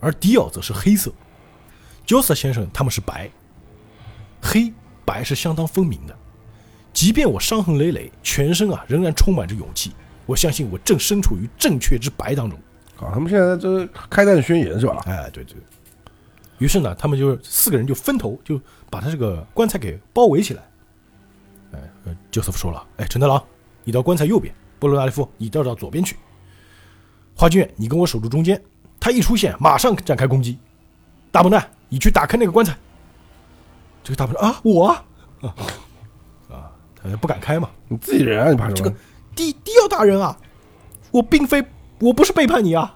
[0.00, 1.12] 而迪奥则是黑色。
[2.06, 3.30] j o s e 先生他们是白，
[4.40, 4.72] 黑
[5.04, 6.16] 白是相当分明的。
[6.92, 9.92] 即便我伤痕累累，全身啊仍然充满着勇气。
[10.26, 12.58] 我相信我正身处于正确之白当中。
[12.96, 15.02] 啊，他们现在这开战宣言是吧？
[15.06, 15.56] 哎，对对。
[16.58, 20.62] 于是呢，他们就四个人就分头就把他这个棺材给包围起来。
[21.72, 23.42] 哎，呃，约瑟夫说了，哎，陈太郎，
[23.82, 26.16] 你到棺材右边；波罗纳利夫，你调到左边去。
[27.34, 28.62] 花君，你跟我守住中间。
[29.00, 30.56] 他一出现，马上展开攻击。
[31.32, 32.74] 大笨蛋，你去打开那个棺材。
[34.04, 35.04] 这个大笨蛋啊，我啊，
[36.48, 37.68] 啊，他不敢开嘛。
[37.88, 38.76] 你自己人啊，你怕什么？
[38.76, 38.94] 这个
[39.34, 40.36] 迪迪奥大人啊，
[41.10, 41.64] 我并非，
[41.98, 42.94] 我不是背叛你啊，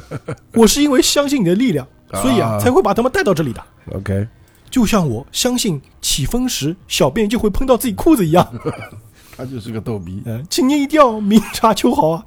[0.54, 3.62] 我是因为相信你的力量，所以啊，才会把他们带到这里的。
[3.94, 4.26] OK，
[4.70, 8.44] 就像我相信起风时小便就会喷到自己裤子一样。
[9.36, 10.22] 他就是个逗逼。
[10.24, 12.24] 嗯，请您一定要明察秋毫啊！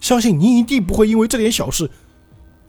[0.00, 1.90] 相信您一定不会因为这点小事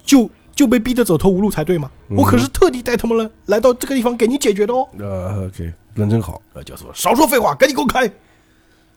[0.03, 0.27] 就
[0.61, 1.89] 就被逼得走投无路才对吗？
[2.07, 4.87] 我可是特地带他们来来到这个地方给你解决的哦。
[4.99, 6.39] 呃，OK，人真好。
[6.53, 8.05] 呃，教授少说废话，赶紧给我开！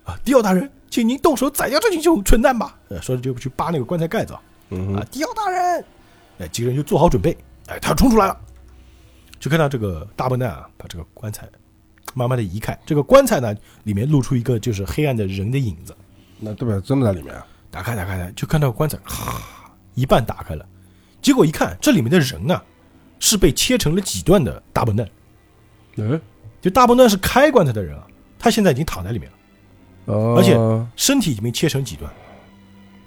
[0.05, 2.77] 啊，迪奥大人，请您动手宰掉这群蠢蠢蛋吧！
[2.91, 4.43] 呃，说着就去扒那个棺材盖子啊。
[4.69, 5.83] 嗯啊，迪奥大人，
[6.41, 7.35] 哎，几个人就做好准备，
[7.69, 8.37] 哎，他要冲出来了，
[9.41, 11.49] 就看到这个大笨蛋啊，把这个棺材
[12.13, 12.79] 慢慢的移开。
[12.85, 15.97] 这个棺材呢，里面露出一个就是黑暗的人的影子。
[16.39, 16.79] 那对吧？
[16.85, 17.47] 真的在里面啊？
[17.71, 19.41] 打开，打开，打开，就看到棺材，哈，
[19.95, 20.67] 一半打开了。
[21.25, 22.63] 结果一看，这里面的人啊，
[23.19, 25.09] 是被切成了几段的大笨蛋。
[25.97, 26.21] 嗯，
[26.61, 28.07] 就大笨蛋是开棺材的人啊，
[28.39, 30.55] 他现在已经躺在里面了，哦，而且
[30.97, 32.13] 身体已经被切成几段。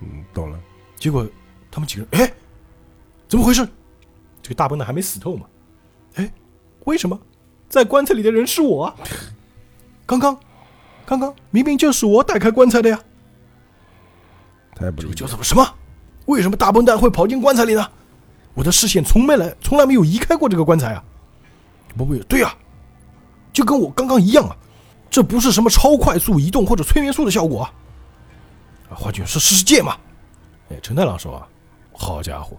[0.02, 0.60] 嗯，懂了。
[0.96, 1.28] 结果
[1.70, 2.34] 他们几个人，哎，
[3.28, 3.64] 怎么回事？
[4.42, 5.46] 这个大笨蛋还没死透嘛？
[6.16, 6.34] 哎，
[6.86, 7.20] 为什么
[7.70, 8.96] 在棺材里的人是我啊？
[10.08, 10.36] 刚刚，
[11.06, 13.00] 刚刚明明就是我打开棺材的呀！
[14.74, 15.76] 这个他也不理解叫什么什么？
[16.26, 17.88] 为什么大笨蛋会跑进棺材里呢？
[18.58, 21.04] 我的视线从没来，从来没有移开过这个棺材啊！
[21.96, 22.52] 不不，对呀、
[23.54, 24.58] 就跟我刚刚一样啊！
[25.12, 27.74] 这不是什么超快速移动或者催眠术的效果啊！
[28.90, 29.96] 啊，花卷是世界嘛？
[30.72, 31.48] 哎，陈太郎说啊，
[31.94, 32.58] 好家伙，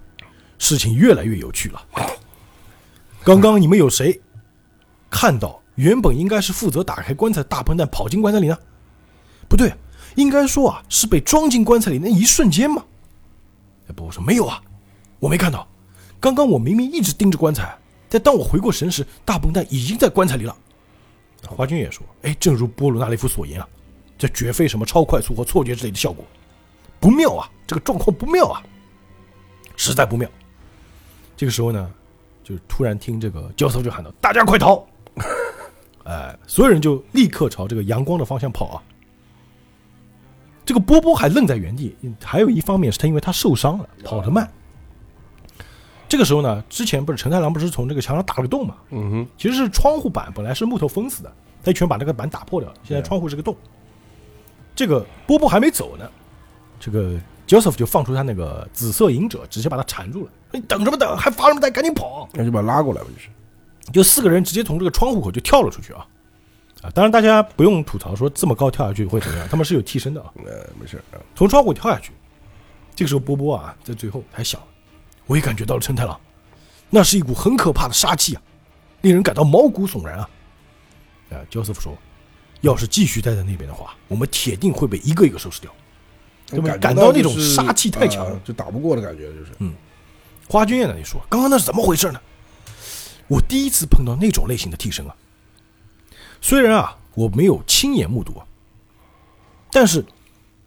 [0.57, 1.81] 事情越来越有趣了。
[3.25, 4.17] 刚刚你们有谁
[5.09, 8.57] 看到原本应该是负责打开棺材的大笨蛋跑进棺材里呢？
[9.49, 9.73] 不对，
[10.15, 12.85] 应该说啊，是被装进棺材里那一瞬间吗。
[13.89, 14.61] 哎，不，我说没有啊，
[15.19, 15.67] 我没看到。
[16.19, 17.77] 刚刚我明明一直盯着棺材，
[18.09, 20.55] 但当我回过神时，大笨蛋已经在棺材里了。
[21.47, 23.67] 华军也说，哎，正如波鲁纳雷夫所言啊，
[24.17, 26.25] 这绝非什么超快速或错觉之类的效果，
[26.99, 28.61] 不妙啊，这个状况不妙啊，
[29.77, 30.29] 实在不妙。
[31.37, 31.89] 这个时候呢，
[32.43, 34.85] 就突然听这个教授就喊道：“大家快逃！”
[36.03, 38.83] 哎，所有人就立刻朝这个阳光的方向跑啊。
[40.65, 44.51] 这个波波还愣在原地，还有一方面是他因为他受伤了，跑得慢。
[46.09, 48.75] 这个时候呢，之前不是陈太郎不是从这个墙上打了个洞嘛？
[48.89, 51.31] 嗯哼，其实是窗户板本来是木头封死的，
[51.63, 53.55] 他一拳把那个板打破掉了，现在窗户是个洞。
[54.75, 56.09] 这个波波还没走呢，
[56.79, 57.13] 这个
[57.47, 60.31] Joseph 就放出他那个紫色隐者，直接把他缠住了。
[60.51, 61.15] 你等什么等？
[61.15, 61.69] 还发什么呆？
[61.69, 62.27] 赶紧跑！
[62.33, 63.29] 那就把他拉过来吧，就是。
[63.91, 66.05] 就四个人直接从这个窗户口就跳了出去啊！
[66.81, 70.31] 啊，当然大家不用吐槽说这么高跳下去会怎么样，他们是有替身的啊。
[70.45, 71.21] 呃，没事啊。
[71.35, 72.11] 从窗户跳下去。
[72.95, 74.61] 这个时候，波波啊，在最后还想，
[75.29, 76.19] 我也感觉到了陈太郎，
[76.89, 78.41] 那是一股很可怕的杀气啊，
[79.01, 80.29] 令人感到毛骨悚然啊。
[81.29, 81.95] 啊，焦师傅说，
[82.61, 85.71] 要是继续待在那边的话，我们铁定会被一个一个收拾掉。
[86.47, 89.51] 对吧感感到那种杀气太强了啊就打不过的感觉，就是。
[89.59, 89.71] 嗯
[90.47, 92.19] 花君也那里说，刚刚那是怎么回事呢？
[93.27, 95.15] 我第一次碰到那种类型的替身啊。
[96.41, 98.47] 虽然啊，我没有亲眼目睹啊，
[99.71, 100.03] 但是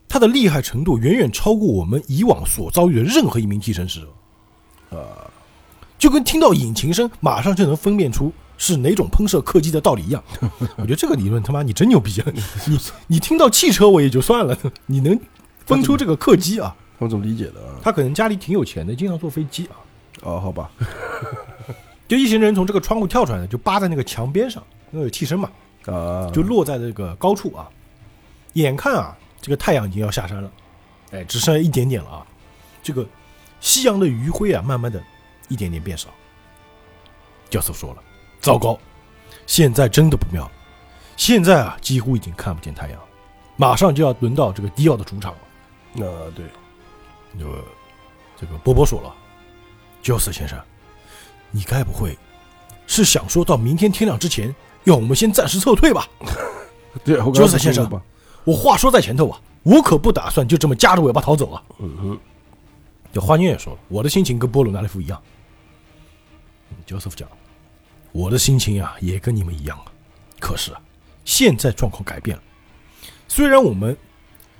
[0.08, 4.06] 他的厉害程度远远超过我们以往所遭遇的任何一名替身使者。
[4.98, 5.30] 啊，
[5.98, 10.22] 就跟听到引擎声马上就能分辨出是哪种喷射客机的道理一样。
[10.76, 12.26] 我觉得这个理论他妈你真牛逼啊！
[12.66, 15.18] 你你听到汽车我也就算了，你能
[15.66, 16.74] 分出这个客机啊？
[16.98, 17.80] 他们怎么理解的啊？
[17.82, 19.74] 他可能家里挺有钱的，经常坐飞机啊。
[20.22, 20.70] 哦，好吧。
[22.06, 25.50] 就一行人从这个窗户跳出来的，就扒在那个墙边上，因为有替身嘛，
[25.86, 27.68] 啊，就落在这个高处啊。
[28.52, 30.50] 眼看啊，这个太阳已经要下山了，
[31.12, 32.26] 哎，只剩一点点了啊。
[32.82, 33.06] 这个
[33.62, 35.02] 夕阳的余晖啊，慢慢的
[35.48, 36.08] 一点点变少。
[37.48, 38.02] 教授说了，
[38.40, 38.78] 糟糕，
[39.46, 40.52] 现在真的不妙了。
[41.16, 43.00] 现在啊，几乎已经看不见太阳，
[43.56, 45.38] 马上就要轮到这个迪奥的主场了。
[45.92, 46.44] 那对，
[47.38, 47.64] 这个
[48.40, 49.14] 这个波波说了，
[50.02, 50.58] 焦斯先生，
[51.50, 52.18] 你该不会
[52.86, 54.52] 是想说到明天天亮之前，
[54.84, 56.08] 要我们先暂时撤退吧？
[57.04, 57.88] 对，我刚才焦斯先生。
[58.44, 61.62] 我话说在前头啊，我可不打算就这么夹着尾巴逃走啊！
[61.78, 62.20] 嗯哼，
[63.12, 65.22] 这花妞也说了，我的心情跟波鲁纳雷夫一样。
[66.86, 67.28] 焦斯夫讲，
[68.10, 69.84] 我的心情呀、也跟你们一样啊。
[70.40, 70.80] 可是啊，
[71.24, 72.42] 现在状况改变了，
[73.28, 73.96] 虽然我们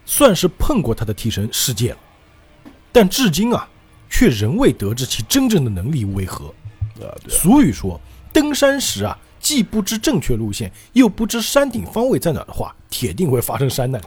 [0.05, 1.99] 算是碰过他的替身世界了，
[2.93, 3.67] 但至今啊，
[4.11, 6.47] 却仍未得知其真正的能力为何。
[7.01, 7.99] 啊，对，俗语说，
[8.33, 14.01] 登山时啊，既不知正确路线，又不知山顶方位在哪的话，铁定会发生山难。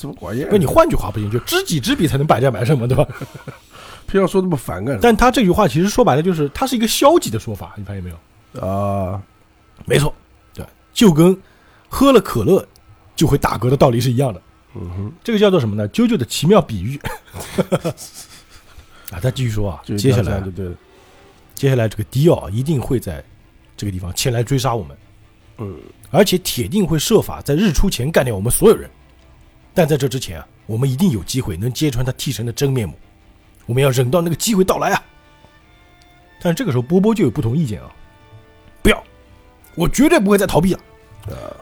[0.00, 0.48] 什么玩意儿？
[0.50, 3.06] 那你换句话不行，就知己知彼才能百战百胜嘛，对吧？
[4.06, 8.16] 偏要说那么反干什但他这句话其实说白了就是，他是一个消极的说法，你发现没有？
[8.60, 9.22] 么啊？
[9.86, 10.14] 没错，
[10.52, 11.36] 对，就跟
[11.88, 12.66] 喝了可乐
[13.16, 14.42] 就会打嗝的道理是一样的。
[14.74, 15.88] 嗯哼，这个叫做什么呢？
[15.88, 17.00] 啾啾的奇妙比喻。
[19.10, 20.74] 啊，他继续说啊，就接下来对了。
[21.54, 23.24] 接下来这个迪奥一定会在
[23.76, 24.96] 这个地方前来追杀我们，
[25.58, 25.76] 嗯，
[26.10, 28.90] 而且铁定会设法在日出前干掉我们所有人。
[29.76, 32.98] 但在这之前啊，我们一定有机会能揭穿他替身的真面目。
[33.66, 35.04] 我们要忍到那个机会到来啊！
[36.40, 37.90] 但这个时候波波就有不同意见啊，
[38.82, 39.04] 不要，
[39.74, 40.80] 我绝对不会再逃避了。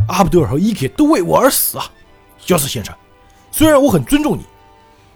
[0.06, 1.90] 阿布杜尔和伊铁都为我而死啊，
[2.38, 2.94] 焦斯先生。
[3.50, 4.44] 虽然我很尊重你，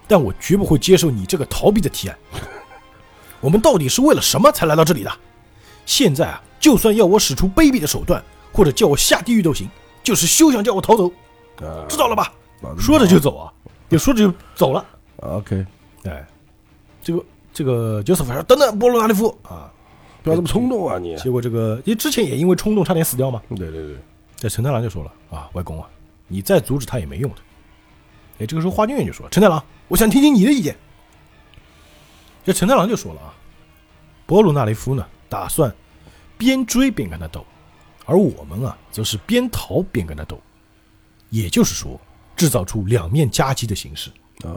[0.09, 2.19] 但我绝不会接受你这个逃避的提案。
[3.41, 5.13] 我们到底是为了什么才来到这里的？
[5.87, 8.21] 现在啊，就算要我使出卑鄙的手段，
[8.53, 9.69] 或者叫我下地狱都行，
[10.03, 11.13] 就是休想叫我逃走，
[11.89, 12.33] 知道了吧？
[12.79, 13.53] 说着就走啊，
[13.89, 14.85] 就说着就走了。
[15.19, 15.65] OK，
[16.05, 16.27] 哎，
[17.03, 19.73] 这个这个约瑟夫说：“等等，波罗纳利夫啊！”
[20.23, 21.17] 不要这么冲动啊你！
[21.17, 23.41] 结果这个，因为之前也因为冲动差点死掉嘛。
[23.51, 23.97] 对对对，
[24.37, 25.89] 这陈太郎就说了：“啊，外公啊，
[26.27, 27.37] 你再阻止他也没用的。”
[28.41, 30.77] 哎，这个时候花京院就说：“陈太郎，我想听听你的意见。”
[32.45, 33.35] 这陈太郎就说了啊，
[34.27, 35.73] 波鲁纳雷夫呢，打算
[36.37, 37.47] 边追边跟他斗，
[38.05, 40.41] 而我们啊，则是边逃边跟他斗，
[41.31, 41.99] 也就是说，
[42.39, 44.11] 制造出两面夹击的形式。
[44.45, 44.49] 啊，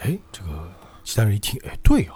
[0.00, 0.70] 哎，这个
[1.04, 2.14] 其他人一听，哎，对啊。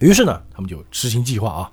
[0.00, 1.70] 于是呢，他们就执行计划啊。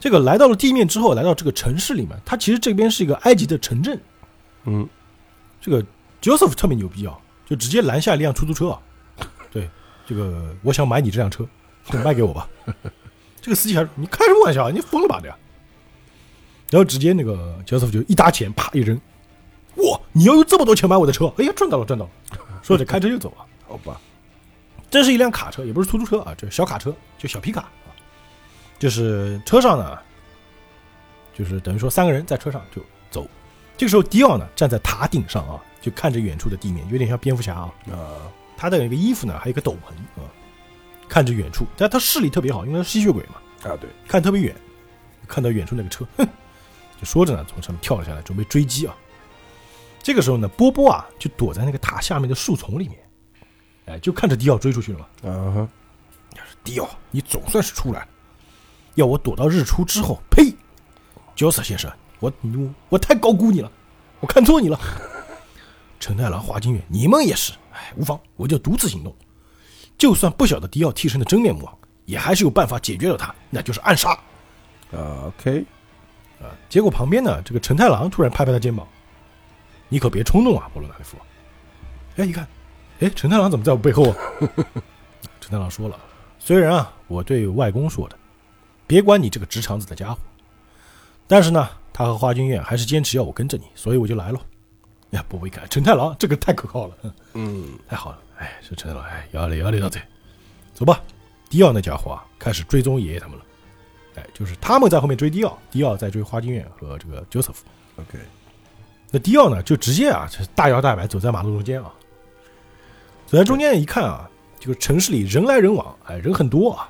[0.00, 4.00] 这个来到了地面之后，来到这个城市里面，它其实这边是一个埃及的城镇。
[4.64, 4.88] 嗯，
[5.60, 5.84] 这个
[6.22, 8.80] Joseph 特别牛逼啊，就直接拦下一辆出租车啊。
[9.50, 9.68] 对，
[10.06, 11.44] 这个我想买你这辆车，
[11.90, 12.48] 就卖给我吧。
[13.42, 14.70] 这个司机还说：“你开什么玩笑啊？
[14.72, 15.36] 你疯了吧的呀！”
[16.70, 19.00] 然后直接那个 Joseph 就一搭钱啪一扔，
[19.78, 20.00] 哇！
[20.12, 21.32] 你要用这么多钱买我的车？
[21.38, 22.10] 哎呀，赚到了，赚到了！
[22.62, 23.46] 说着开车就走了。
[23.66, 24.00] 好吧，
[24.90, 27.94] 这是一辆卡车，也不是出租车啊，这小卡车，就小皮卡啊。
[28.78, 29.98] 就是车上呢，
[31.34, 33.26] 就是等于说三个人在车上就走。
[33.76, 37.72] 这个时候，迪奥呢站在塔顶上啊，就看着远处的地面，有点像蝙蝠侠啊。
[37.92, 38.18] 啊，
[38.56, 40.26] 他的那个衣服呢，还有一个斗篷啊，
[41.08, 44.56] 看着远处，但他视力特别好，因为他是吸血鬼嘛，啊对，看特别远，
[45.28, 46.26] 看到远处那个车，哼，
[47.00, 48.96] 就说着呢，从上面跳了下来，准备追击啊。
[50.08, 52.98] 这个时候呢，波波啊就躲在那个塔下面的树丛里面，
[53.84, 55.06] 哎，就看着迪奥追出去了嘛。
[55.24, 55.68] 嗯哼，
[56.64, 58.08] 迪奥，你总算是出来了，
[58.94, 60.18] 要我躲到日出之后？
[60.30, 60.50] 呸！
[61.36, 63.70] 角色先生，我我我太高估你了，
[64.20, 64.80] 我看错你了。
[66.00, 69.14] 陈太郎、华金远，你们也是，哎，无妨，我就独自行动。
[69.98, 71.74] 就算不晓得迪奥替身的真面目啊，
[72.06, 74.12] 也还是有办法解决掉他，那就是暗杀。
[74.90, 75.66] 啊 OK，
[76.40, 78.88] 啊，结果旁边呢，这个陈太郎突然拍拍他肩膀
[79.88, 81.16] ：“你可别冲动啊，波罗纳利夫。”
[82.16, 82.46] 哎，一看，
[83.00, 84.16] 哎，陈太郎怎么在我背后啊？
[85.40, 85.98] 陈太郎说了
[86.38, 88.16] ：“虽然啊，我对外公说的，
[88.86, 90.18] 别管你这个直肠子的家伙，
[91.26, 94.40] 但是呢，他和花君院还是坚持要我跟着你，所以我就来了。”
[95.10, 96.94] 呀，波波一看，陈太郎这个太可靠了，
[97.34, 98.18] 嗯，太好了！
[98.36, 99.98] 哎，这陈太郎，哎，要得要得要得，
[100.74, 101.00] 走吧。
[101.48, 103.44] 迪奥那家伙啊，开始追踪爷爷他们了。
[104.16, 107.56] 哎，就是他们在后面追迪奥，迪奥在追花京院和这个 Joseph。
[107.96, 108.18] OK，
[109.10, 111.92] 那迪奥呢，就直接啊，大摇大摆走在马路中间啊，
[113.26, 114.28] 走在中间一看啊，
[114.60, 116.88] 这个城市里人来人往，哎，人很多啊。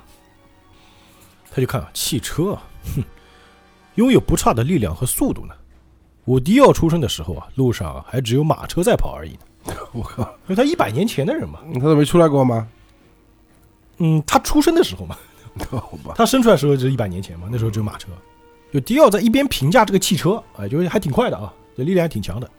[1.51, 2.63] 他就看啊，汽车啊，
[2.95, 3.03] 哼，
[3.95, 5.53] 拥有不差的力量和速度呢。
[6.25, 11.59] 我迪奥出生的时候啊，路上啊还只有马车在跑而已呢， 我靠，因为他一百年前的人嘛。
[11.75, 12.67] 他都没出来过吗？
[13.97, 15.17] 嗯，他出生的时候嘛，
[16.15, 18.09] 他生出来的时候就是一百年前嘛，那时候只有马车。
[18.71, 22.49] 就迪奥在一边评价这个汽车，哎，就是还挺快的啊，这力量还挺强的，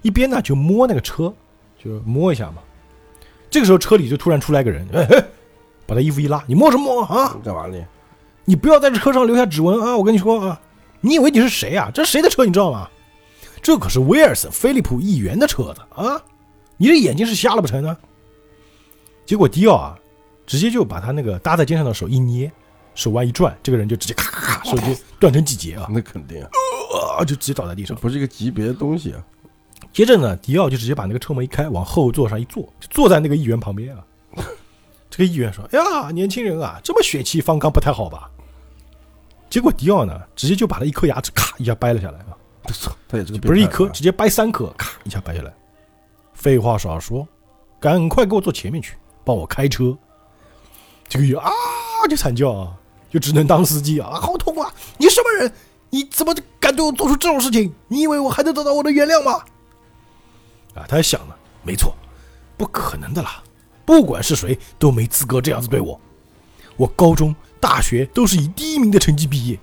[0.00, 1.32] 一边呢就摸那个车，
[1.78, 2.62] 就摸一下嘛。
[3.50, 5.24] 这个时候车里就突然出来个人，哎哎，
[5.86, 7.36] 把他衣服一拉，你摸什么摸啊？
[7.44, 7.76] 干嘛呢？
[8.44, 9.96] 你不要在这车上留下指纹啊！
[9.96, 10.60] 我跟你说啊，
[11.00, 11.90] 你以为你是谁啊？
[11.94, 12.88] 这是谁的车你知道吗？
[13.62, 16.20] 这可是威尔森·菲利普议员的车子啊！
[16.76, 17.96] 你这眼睛是瞎了不成呢？
[19.24, 19.96] 结果迪奥啊，
[20.44, 22.50] 直接就把他那个搭在肩上的手一捏，
[22.96, 26.50] 手腕一转，这个人就直接咔咔咔，手就断成几节啊，那肯定啊，
[26.98, 27.96] 啊，就直接倒在地上。
[27.96, 29.24] 不是一个级别的东西啊。
[29.92, 34.04] 接着呢，迪奥就直接把那个车门一开，往后座上一坐，就坐在那个议员旁边啊。
[35.10, 38.30] 这个议员说：“哎呀，年轻人啊，这么血气方刚不太好吧？”
[39.50, 42.32] 结果迪奥呢，直接就把他一颗牙齿咔一下掰了下来啊，
[43.06, 45.52] 他也是个不是一颗，直接掰三颗，咔一下掰下来。
[46.32, 47.28] 废话少说，
[47.78, 49.94] 赶快给我坐前面去，帮我开车。
[51.06, 51.50] 这个议员啊
[52.08, 52.72] 就惨叫啊，
[53.10, 54.72] 就只能当司机啊，好痛啊！
[54.96, 55.52] 你什么人？
[55.94, 57.70] 你怎么敢对我做出这种事情？
[57.86, 59.32] 你以为我还能得到我的原谅吗？
[60.74, 61.94] 啊，他还想呢，没错，
[62.56, 63.42] 不可能的啦，
[63.84, 66.00] 不管是谁都没资格这样子对我。
[66.78, 69.60] 我高中、大学都是以第一名的成绩毕业，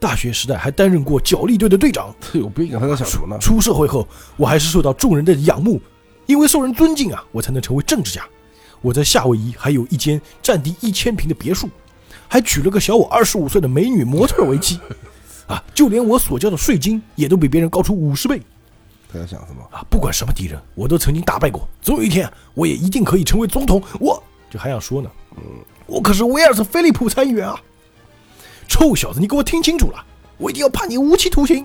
[0.00, 2.12] 大学时代还担任过角力队的队长。
[2.20, 2.80] 他 有病啊！
[2.80, 3.38] 他在想什么呢？
[3.38, 4.04] 出社会后，
[4.36, 5.80] 我还是受到众人的仰慕，
[6.26, 8.24] 因为受人尊敬啊，我才能成为政治家。
[8.80, 11.70] 我在夏威夷还有一间占地一千平的别墅，
[12.26, 14.80] 还娶了个小我二十五岁的美女模特为妻，
[15.48, 18.40] 啊，就连我所交的税金也都比别人高出五十倍
[19.10, 19.66] 他在想什么？
[19.72, 19.82] 啊！
[19.88, 23.82] 不管什么敌人，我都曾经打败过，总有一天我也一定可以成为总统。
[23.98, 25.42] 我就还想说呢，嗯
[25.86, 27.58] 我可是威尔斯菲利普参议员啊！
[28.68, 30.04] 臭小子，你给我听清楚了，
[30.36, 31.64] 我一定要判你无期徒刑。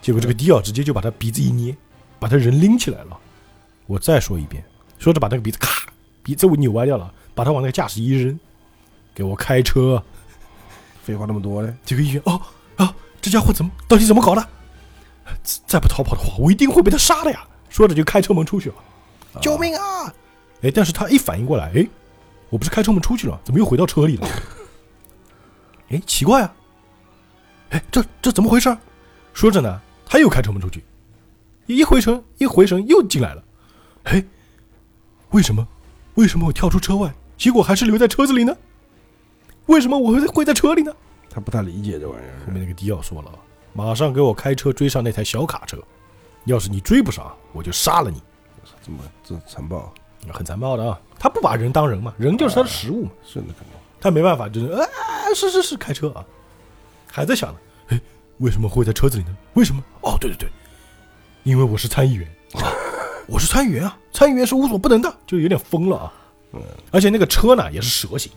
[0.00, 1.76] 结果这个迪奥直接就把他鼻子一捏，
[2.20, 3.18] 把他人拎起来了。
[3.86, 4.62] 我再说一遍，
[5.00, 5.88] 说着把那个鼻子咔，
[6.22, 8.38] 鼻子我扭歪掉了，把他往那个驾驶一扔，
[9.12, 10.00] 给我开车。
[11.02, 11.74] 废话那么多嘞？
[11.84, 12.40] 这个议员，哦
[12.76, 14.48] 啊，这家伙怎么到底怎么搞的？
[15.66, 17.44] 再不逃跑的话，我一定会被他杀的呀！
[17.68, 18.74] 说着就开车门出去了。
[19.40, 20.12] 救命啊！
[20.62, 21.86] 哎，但是他一反应过来，哎，
[22.50, 24.28] 我不是开车门出去了，怎么又回到车里了？
[25.90, 26.54] 哎，奇怪啊！
[27.70, 28.76] 哎，这这怎么回事？
[29.32, 30.84] 说着呢，他又开车门出去，
[31.66, 33.42] 一回神一回神又进来了。
[34.04, 34.22] 哎，
[35.30, 35.66] 为什么？
[36.14, 38.54] 为什么我跳出车外，结果还是留在车子里呢？
[39.66, 40.92] 为什么我会会在车里呢？
[41.30, 42.34] 他不太理解这玩意儿。
[42.46, 43.30] 后面那个迪奥说了，
[43.72, 45.78] 马上给我开车追上那台小卡车，
[46.44, 48.20] 要是你追不上，我就杀了你。
[48.84, 49.92] 这么这残暴，
[50.30, 51.00] 很残暴的啊！
[51.18, 53.68] 他不把人当人嘛，人就是他的食物嘛，是的，肯定
[54.00, 54.86] 他没办法，就是啊，
[55.34, 56.24] 是是是，开车啊，
[57.10, 58.00] 还在想呢，哎，
[58.38, 59.36] 为什么会在车子里呢？
[59.54, 59.82] 为什么？
[60.00, 60.48] 哦，对对对，
[61.44, 62.70] 因为我是参议员，啊
[63.28, 66.12] 我是参议员啊，参议员是无所不能的，就有点疯了啊。
[66.52, 68.30] 嗯，而且那个车呢也是蛇形，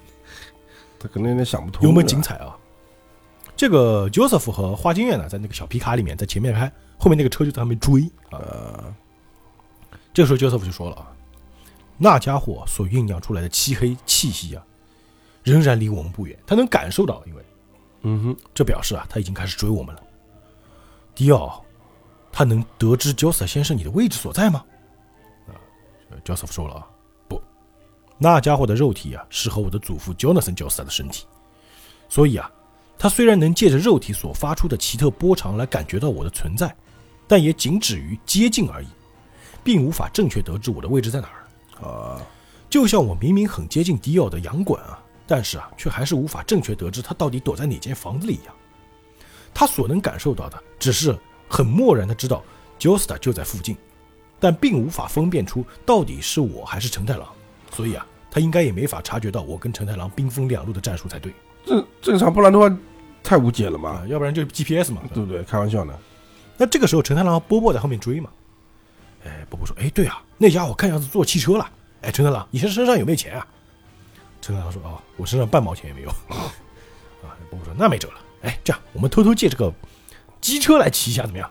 [1.06, 1.84] 他可能有点想不通。
[1.88, 2.22] 有没有精？
[2.22, 2.58] 彩啊？
[3.56, 8.40] 这个 Joseph 和花京院呢，在那个小皮卡里面，在前面开，后面那个车就在后面追啊。
[8.40, 8.96] 呃，
[10.14, 11.14] 这个时候 Joseph 就说了啊，
[11.98, 14.66] 那家伙所酝酿出来的漆黑气息啊，
[15.44, 17.46] 仍然离我们不远，他能感受到，因为
[18.02, 20.04] 嗯哼，这表示啊，他已经开始追我们了。
[21.14, 21.64] 迪奥，
[22.32, 24.66] 他能得知 Joseph 先生你的位置所在吗？
[25.48, 25.56] 啊
[26.26, 26.95] ，Joseph 说了啊，不，
[28.18, 31.26] 那家伙的肉体啊，是和我的祖父 Jonathan Joseph 的身体，
[32.08, 32.50] 所以啊，
[32.98, 36.74] 他虽然能借着肉体所发出的奇特波长来感觉到我的存在，
[37.28, 38.88] 但也仅止于接近而已，
[39.64, 41.86] 并无法正确得知我的位置在哪儿。
[41.86, 42.22] 啊，
[42.70, 44.98] 就像我明明很接近迪奥的洋馆啊，
[45.28, 48.56] 但是啊，却还是无法正确得知他到底躲在哪间房子里一样。
[49.54, 51.18] 他所能感受到的，只是
[51.50, 52.42] 很漠然的知道
[52.80, 53.76] Josta 就在附近，
[54.40, 57.28] 但并无法分辨出到底是我还是成太郎。
[57.76, 61.34] 所以啊，他应该也没法察觉到我跟陈太郎兵分两路的战术才对
[61.66, 62.70] 正正常，不然的话
[63.24, 65.02] 太无解了嘛啊，，要不然就是 GPS 嘛。
[65.14, 65.44] 对不对？
[65.44, 65.94] 开玩笑呢。
[66.58, 68.30] 那这个时候，陈太郎和波波在后面追嘛。
[69.26, 71.70] 哎，波波说：“哎，对啊，那家伙看样子坐汽车了。
[72.02, 73.46] 哎，陈太郎，你现在身上有没有钱啊？”
[74.40, 76.10] 陈太郎说：“哦，我身上半毛钱也没有。”
[77.26, 78.16] 啊，波波说：“那没辙了。
[78.44, 79.74] 哎，这样我们偷偷借这个
[80.40, 81.50] 机车来骑一下，怎么样？”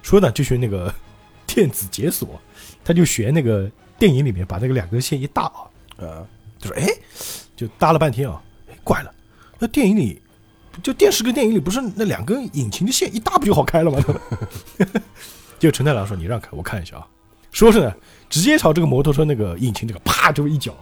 [0.00, 0.94] 说呢，就学那个
[1.46, 2.40] 电子解锁，
[2.84, 3.68] 他就学那个
[4.02, 6.26] 电影里面把那个两根线一搭啊，呃，
[6.58, 6.88] 就说：“哎，
[7.54, 9.14] 就搭了半天啊，哎，怪了，
[9.60, 10.20] 那电影里
[10.82, 14.04] 就电视跟电影里不是那两根引擎的线一搭不就好开了吗？”
[15.60, 17.06] 结果陈太郎说：“你让开，我看一下啊。”
[17.52, 17.94] 说是呢，
[18.28, 20.74] 直接朝这个摩托车那个引擎这个啪就一脚，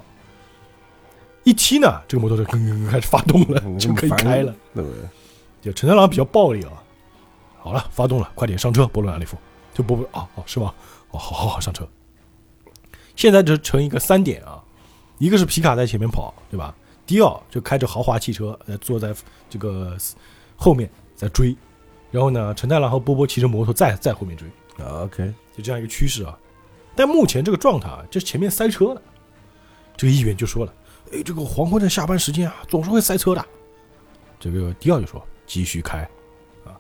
[1.45, 5.01] 一踢呢，这个摩托车吭吭吭开始发动了，就可以开了。，对不对？
[5.61, 6.73] 就陈太郎比较暴力啊。
[7.59, 9.37] 好了，发动了，快点上车，波罗纳利夫。
[9.75, 10.73] 就波波啊哦是吗？
[11.11, 11.87] 哦好好好上车。
[13.21, 14.65] 现在就成一个三点啊，
[15.19, 16.75] 一个是皮卡在前面跑，对吧？
[17.05, 19.15] 迪奥就开着豪华汽车，呃，坐在
[19.51, 19.95] 这个
[20.57, 21.55] 后面在追，
[22.11, 24.49] 然后呢，陈太郎和波波骑着摩托在在后面追，
[24.83, 26.35] 啊，OK，就这样一个趋势啊。
[26.97, 29.03] 但目前这个状态啊，就是前面塞车了。
[29.99, 30.73] 这个议员就说了
[31.13, 33.47] ：“哎，这个黄昏的下班时间啊，总是会塞车的。”
[34.41, 35.99] 这个迪奥就说：“继续开。”
[36.65, 36.73] 啊，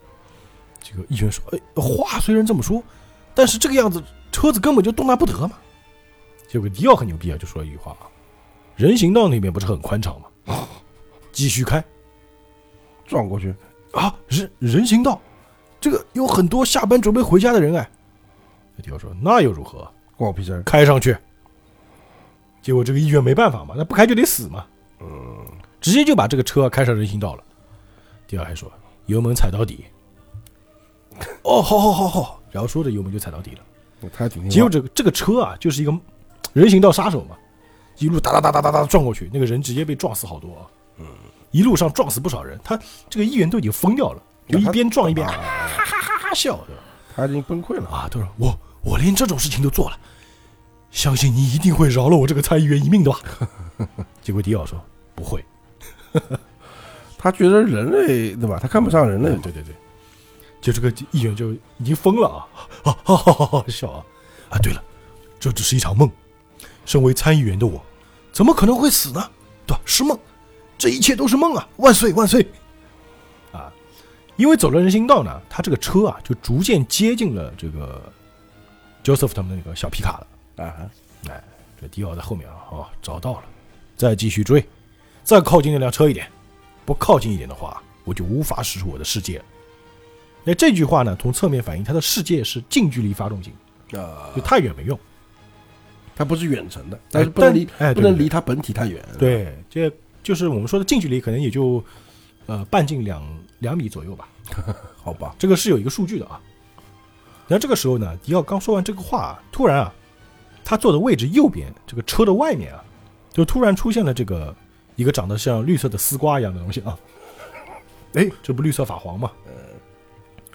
[0.82, 2.82] 这个议员说：“哎，话虽然这么说，
[3.34, 5.58] 但是这个样子车子根本就动弹不得嘛。”
[6.50, 8.10] 结果迪奥很牛逼啊，就说了一句话啊
[8.74, 10.66] ：“人行道那边不是很宽敞吗？
[11.30, 11.82] 继续开
[13.06, 13.54] 撞过去，
[13.92, 14.12] 啊！
[14.26, 15.20] 人人行道，
[15.80, 17.88] 这个有很多下班准备回家的人哎。”
[18.82, 19.88] 迪奥说：“那又如何？”
[20.18, 20.60] 关我屁事。
[20.66, 21.16] 开上去。
[22.60, 24.66] 结果这个议员没办法嘛，那不开就得死嘛，
[24.98, 25.46] 嗯，
[25.80, 27.44] 直接就把这个车开上人行道了。
[28.26, 28.68] 迪奥还说
[29.06, 29.84] 油门踩到底。
[31.44, 33.60] 哦，好好好好，然后说着油门就踩到底了。
[34.48, 35.92] 结果这个这个车啊，就是一个
[36.52, 37.36] 人行道杀手嘛，
[37.98, 40.66] 一路哒哒哒哒哒哒撞过去，那个人直接被撞死好多啊。
[40.98, 41.06] 嗯，
[41.50, 42.78] 一路上撞死不少人，他
[43.08, 46.82] 这个议员都已经疯掉了，就一边撞一边哈哈哈哈哈笑，对吧？
[47.14, 47.88] 他已经崩溃了。
[47.88, 49.98] 啊，他说我我连这种事情都做了，
[50.90, 53.18] 相信你一定会饶了我这个参议员一命的吧？
[54.22, 54.80] 结果迪奥说
[55.14, 55.44] 不会，
[57.18, 58.58] 他觉得人类对吧？
[58.60, 59.52] 他看不上人类对。
[59.52, 59.74] 对对对，
[60.60, 62.46] 就这个议员就已经疯了啊，
[62.84, 64.04] 啊哈哈哈哈笑啊
[64.50, 64.58] 啊！
[64.58, 64.82] 对了，
[65.38, 66.10] 这只是一场梦，
[66.90, 67.80] 身为参议员的我，
[68.32, 69.30] 怎么可能会死呢？
[69.64, 69.80] 对吧？
[69.84, 70.18] 是梦，
[70.76, 71.68] 这一切都是梦啊！
[71.76, 72.44] 万岁万岁！
[73.52, 73.72] 啊，
[74.34, 78.12] 因为走了人行道呢，他这个车啊就逐渐接近了这个
[79.04, 80.26] Joseph 他们的那个小皮卡了。
[80.64, 80.90] 啊哈，
[81.30, 81.44] 哎，
[81.80, 83.44] 这迪奥在后面啊，哦，找到了，
[83.96, 84.66] 再继续追，
[85.22, 86.26] 再靠近那辆车一点，
[86.84, 89.44] 不靠近一点的话，我就无法驶出我的世界了。
[90.42, 93.52] 那这句话呢，从侧面反映他的世界是近距离发动型，
[93.92, 94.98] 啊就，太远没用。
[96.20, 99.02] 他不是远程的，但是不能离哎，不能离它本体太远。
[99.18, 99.90] 对，这
[100.22, 101.82] 就是我们说的近距离，可能也就
[102.44, 103.26] 呃半径两
[103.60, 104.28] 两米左右吧。
[105.02, 106.38] 好吧，这个是有一个数据的啊。
[107.48, 109.90] 然后这个时候呢，迪奥刚说完这个话啊，突然啊，
[110.62, 112.84] 他坐的位置右边这个车的外面啊，
[113.32, 114.54] 就突然出现了这个
[114.96, 116.98] 一个长得像绿色的丝瓜一样的东西啊。
[118.12, 119.32] 哎，这不绿色法皇吗？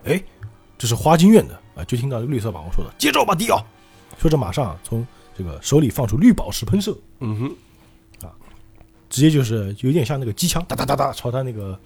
[0.04, 0.24] 哎，
[0.78, 1.84] 这是花京院的啊！
[1.86, 3.66] 就听到绿色法皇说的：“接招吧，迪奥！”
[4.20, 5.06] 说着马上啊从
[5.38, 8.32] 这个手里放出绿宝石喷射，嗯哼，啊
[9.10, 11.78] 直接就是有点像那个机枪，哒哒哒哒朝他那个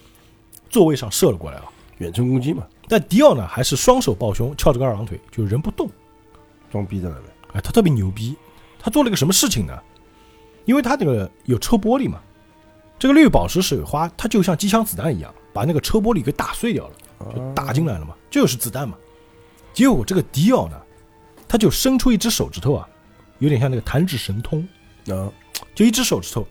[0.69, 1.65] 座位上射了过来啊。
[1.97, 5.89] 远程攻击嘛，但迪奥呢，还是双手抱胸，翘着个二郎腿，就人不动。
[6.71, 7.25] 装逼在那边。
[7.51, 8.37] 哎，他特别牛逼，
[8.79, 9.77] 他做了个什么事情呢？
[10.63, 12.21] 因为他那个有车玻璃嘛，
[12.97, 16.93] 这个绿宝石水花，它就像机枪子弹一样，把那个车玻璃给打碎掉了，
[17.35, 18.95] 就打进来了嘛，就是子弹嘛。
[19.73, 20.81] 结果这个迪奥呢，
[21.49, 22.87] 他就伸出一只手指头啊，
[23.39, 24.61] 有点像那个弹指神通，
[25.07, 25.31] 啊，
[25.73, 26.45] 就一只手指头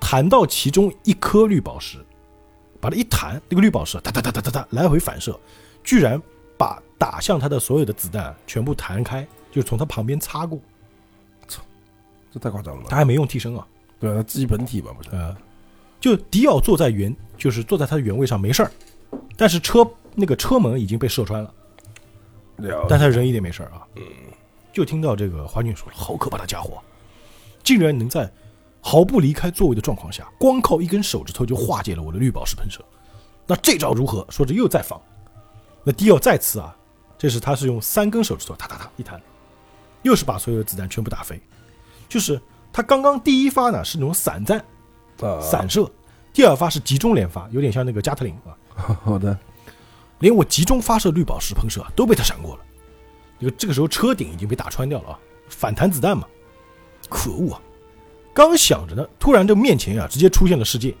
[0.00, 1.98] 弹到其中一颗绿宝石，
[2.80, 5.38] 把它一弹，那个绿宝石哒哒哒哒哒哒来回反射，
[5.84, 6.20] 居然
[6.58, 10.58] 把打向他的所有的子弹全部弹开，就是从他旁边擦过。
[11.46, 11.62] 操
[12.32, 12.88] 这太夸张了吧？
[12.90, 13.66] 他还没用替身啊，
[14.00, 15.10] 对啊，他自己本体吧，不是？
[15.10, 15.36] 呃，
[16.00, 18.72] 就迪奥坐在原，就是坐在他的原位上没事儿，
[19.36, 21.54] 但是车那个车门已经被射穿了，
[22.56, 23.86] 了但他人一点没事儿啊。
[24.72, 26.82] 就听到这个花俊说：“好可怕的家伙，
[27.62, 28.32] 竟然能在
[28.80, 32.82] 毫不离开座位的状况下，光靠一根手指头就化解了我的绿宝石喷射。
[33.46, 35.00] 那这招如何？”说着又再放。
[35.84, 36.74] 那迪奥再次啊，
[37.18, 39.20] 这是他是用三根手指头，哒哒哒一弹，
[40.02, 41.40] 又是把所有的子弹全部打飞。
[42.08, 42.40] 就是
[42.72, 44.58] 他刚刚第一发呢是那种散弹
[45.20, 45.90] 啊，散射，
[46.32, 48.56] 第二发是集中连发，有点像那个加特林啊。
[49.04, 49.36] 好的，
[50.20, 52.64] 连我集中发射绿宝石喷射啊都被他闪过了。
[53.42, 55.18] 这个这个时候车顶已经被打穿掉了啊，
[55.48, 56.24] 反弹子弹嘛，
[57.08, 57.60] 可恶啊！
[58.32, 60.94] 刚想着呢，突然这面前啊直接出现了世界，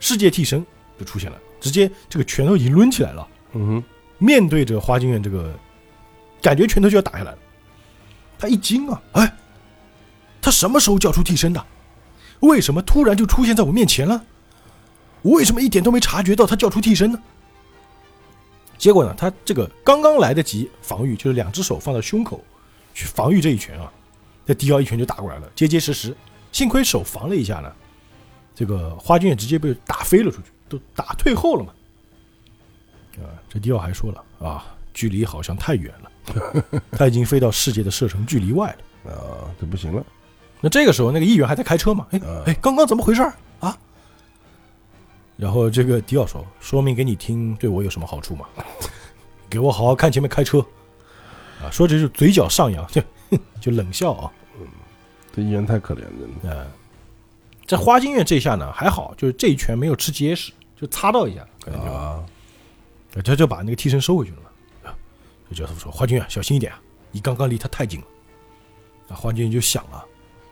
[0.00, 0.64] 世界替身
[0.98, 3.84] 就出现了，直接这个拳头已经抡起来了，嗯哼，
[4.16, 5.54] 面对着花京院这个，
[6.40, 7.38] 感觉拳头就要打下来了。
[8.38, 9.36] 他一惊啊，哎，
[10.40, 11.62] 他什么时候叫出替身的？
[12.40, 14.24] 为什么突然就出现在我面前了？
[15.20, 17.22] 我为什么一点都没察觉到他叫出替身呢？
[18.86, 22.40] 结果呢，他这个刚刚来得及防御，就是两只手放在胸口
[22.94, 23.92] 去防御这一拳啊，
[24.46, 26.16] 这迪奥一拳就打过来了，结结实实。
[26.52, 27.72] 幸亏手防了一下呢，
[28.54, 31.72] 这个花君也直接被打飞了出去，都打退后了嘛。
[33.24, 34.64] 啊，这迪奥还说了啊，
[34.94, 38.68] 距离好像太远了，他已经飞到世界的射程距离外
[39.02, 39.12] 了。
[39.12, 40.06] 啊，这不行了，
[40.60, 42.06] 那这个时候，那个议员还在开车嘛？
[42.12, 43.20] 哎嗯哎，刚刚怎么回事
[43.58, 43.76] 啊？
[45.36, 48.46] 然后这个迪奥说：“说明给你听，对我有什么好处吗？
[49.50, 50.64] 给我好好看前面开车。”
[51.62, 53.02] 啊，说着就嘴角上扬，就
[53.60, 54.32] 就冷笑啊。
[55.32, 56.66] 这议员太可怜了，真的呃，
[57.66, 62.24] 在花京院这一下呢还好，就是这一拳没有吃结实，就擦到一下，啊，
[63.24, 64.90] 他就把那个替身收回去了嘛。
[64.90, 64.96] 啊，
[65.50, 66.80] 这教授说：“花君啊，小心一点啊，
[67.10, 68.06] 你刚刚离他太近了。”
[69.08, 70.04] 啊，花君就想了，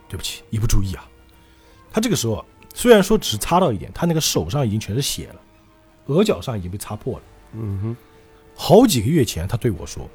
[0.08, 1.08] 对不起，一不注意啊。
[1.92, 2.44] 他这个时候啊
[2.74, 5.36] 虽然说只擦到一点，他那个手上已经全是血了，
[6.06, 7.24] 额角上已经被擦破了。
[7.52, 7.96] 嗯哼，
[8.54, 10.06] 好几个月前，他对我说：“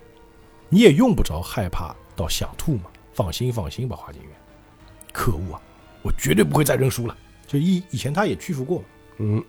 [0.70, 4.32] 你也用不着害怕到想吐嘛，放心放心吧，花京院。”
[5.14, 5.62] 可恶啊，
[6.04, 7.18] 我绝对不会再认输了。
[7.48, 8.84] 就以以前他也屈服过。
[9.18, 9.44] 嗯，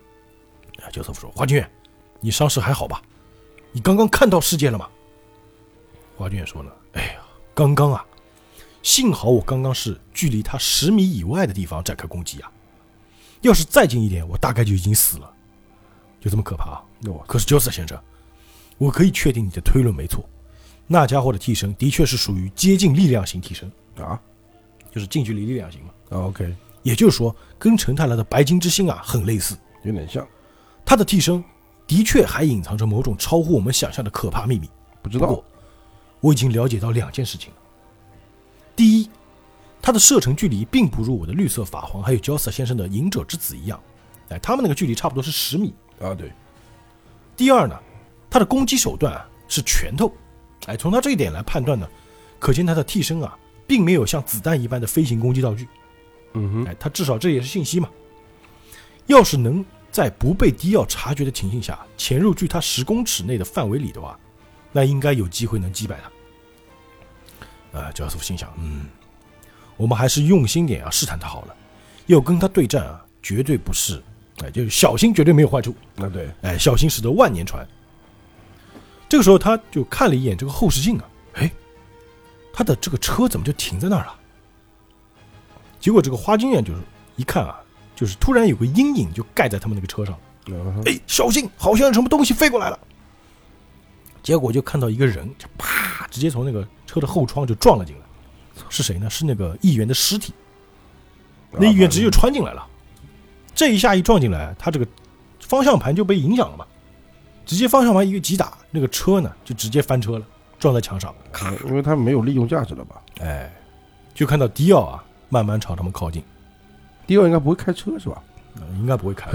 [0.81, 1.69] 啊，教授说：“花君院，
[2.21, 3.01] 你伤势还好吧？
[3.73, 4.89] 你刚刚看到世界了吗？”
[6.17, 7.21] 花君院说了：“哎呀，
[7.53, 8.05] 刚刚啊，
[8.81, 12.51] 幸好我刚刚是距离他十米以外的地方展开攻击啊，
[13.41, 15.31] 要是再近一点，我大概就已经死了。
[16.19, 16.83] 就这么可怕啊！
[17.07, 17.99] 我可是焦斯先生，
[18.77, 20.23] 我可以确定你的推论没错，
[20.85, 24.21] 那家伙的替身的确是属于接近力量型替身，啊
[24.91, 25.89] 就是近距离力量型嘛。
[26.09, 29.57] 啊，OK，也就是说，跟陈太郎的白金之星啊很类似。
[29.83, 30.27] 有点像，
[30.85, 31.43] 他的替身
[31.87, 34.69] 的确还隐藏着某种超乎我们想象的可怕秘密。
[35.01, 35.43] 不知道，
[36.19, 37.57] 我已经了解到两件事情了。
[38.75, 39.09] 第一，
[39.81, 43.81] 它的射程距离并不如我的绿色法皇还有焦色先生的隐者之子一样，
[44.29, 45.73] 哎，他们那个距离差不多是十米。
[45.99, 46.31] 啊，对，
[47.35, 47.79] 第二呢，
[48.29, 50.13] 它的攻击手段啊是拳头，
[50.67, 51.87] 哎，从他这一点来判断呢，
[52.39, 55.67] 可见他的替身啊并没有像子弹一般的飞行攻击道具，
[56.33, 57.89] 嗯哼，哎，他至少这也是信息嘛。
[59.07, 64.17] 要是能在不被迪奥察觉的情形下潜入距他十公尺内的范围里的话，
[64.71, 65.99] 那应该有机会能击败
[67.71, 67.79] 他。
[67.79, 68.85] 啊，焦斯夫心想，嗯，
[69.81, 71.55] 我们还是用心点啊，试探他好了。
[72.05, 73.99] 要跟他对战啊，绝对不是，
[74.43, 75.73] 哎，就是小心绝对没有坏处。
[75.97, 77.67] 啊对，哎，小心驶得万年船。
[79.09, 81.51] 这个时候，他就看了一眼这个后视镜啊，哎，
[82.53, 84.13] 他的这个车怎么就停在那儿了？
[85.79, 86.79] 结果这个花京院就是
[87.15, 87.59] 一看啊，
[87.95, 90.15] 就是突然有个阴影就盖在他们那个车上，
[90.85, 92.77] 哎，小心，好像有什么东西飞过来了。
[94.21, 98.00] 结果就看到一个人，就啪，直接从那个车的后窗就撞了进来。
[98.69, 99.09] 是谁呢？
[99.09, 100.33] 是那个议员的尸体。
[101.51, 102.65] 那议员直接就穿进来了。
[103.53, 104.87] 这一下一撞进来，他这个
[105.39, 106.65] 方向盘就被影响了嘛，
[107.45, 110.25] 直接方向盘一个急打，那个车呢就直接翻车了，
[110.57, 111.13] 撞在墙上。
[111.43, 113.01] 嗯因为他没有利用价值了吧？
[113.19, 113.51] 哎，
[114.13, 116.23] 就看到迪奥啊慢慢朝他们靠近，
[117.05, 118.23] 迪奥应该不会开车是吧？
[118.55, 119.29] 呃应该不会开。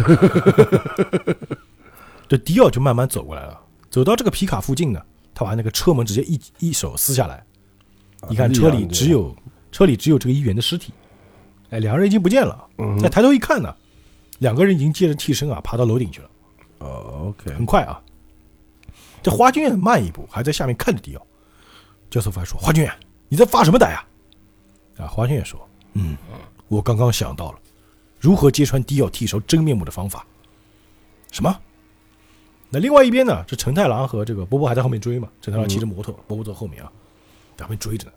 [2.28, 3.60] 这迪奥就慢慢走过来了，
[3.90, 5.00] 走到这个皮卡附近呢，
[5.34, 7.44] 他把那个车门直接一一手撕下来，
[8.20, 9.34] 啊你看车里只，有
[9.70, 10.92] 车里只有这个议员的尸体，
[11.70, 12.66] 哎，两个人已经不见了。
[12.78, 13.74] 嗯，再抬头一看呢，
[14.38, 16.30] 两个人已经借着替身啊爬到楼顶去了，
[16.78, 18.00] 哦，OK，很快啊。
[19.22, 21.26] 这花君院慢一步，还在下面看着迪奥。
[22.08, 22.92] 教授还说：“花君院，
[23.28, 24.06] 你在发什么呆啊？”
[24.96, 25.60] 啊，花君院说
[25.94, 26.16] ：“嗯，
[26.68, 27.58] 我刚刚想到了
[28.20, 30.24] 如何揭穿迪奥替身真面目的方法。”
[31.32, 31.60] 什么？
[32.70, 33.44] 那另外一边呢？
[33.46, 35.28] 这陈太郎和这个波波还在后面追嘛？
[35.42, 36.92] 陈太郎骑着摩托，波波在后面啊，
[37.56, 38.12] 在后面追着呢，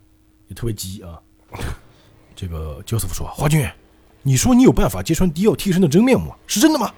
[0.48, 1.20] 也特别急啊。
[2.36, 3.68] 这个焦斯夫说：“华君，
[4.22, 6.92] 你说你有办法揭穿迪奥替身的真面目，是真的吗？”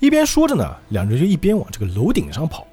[0.00, 2.66] 一边说着呢，两人就一边往这个楼顶上跑。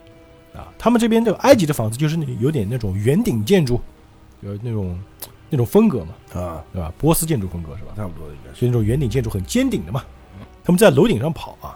[0.54, 3.82] 啊，他们这边这个埃及的房子就是那有点那种圆顶建筑，
[4.42, 5.02] 呃那种
[5.50, 6.94] 那种风格嘛，啊，对吧？
[6.98, 7.94] 波斯建筑风格是吧？
[7.96, 10.04] 差不多应该是，就那种圆顶建筑很尖顶的嘛。
[10.64, 11.76] 他们在楼顶上跑啊，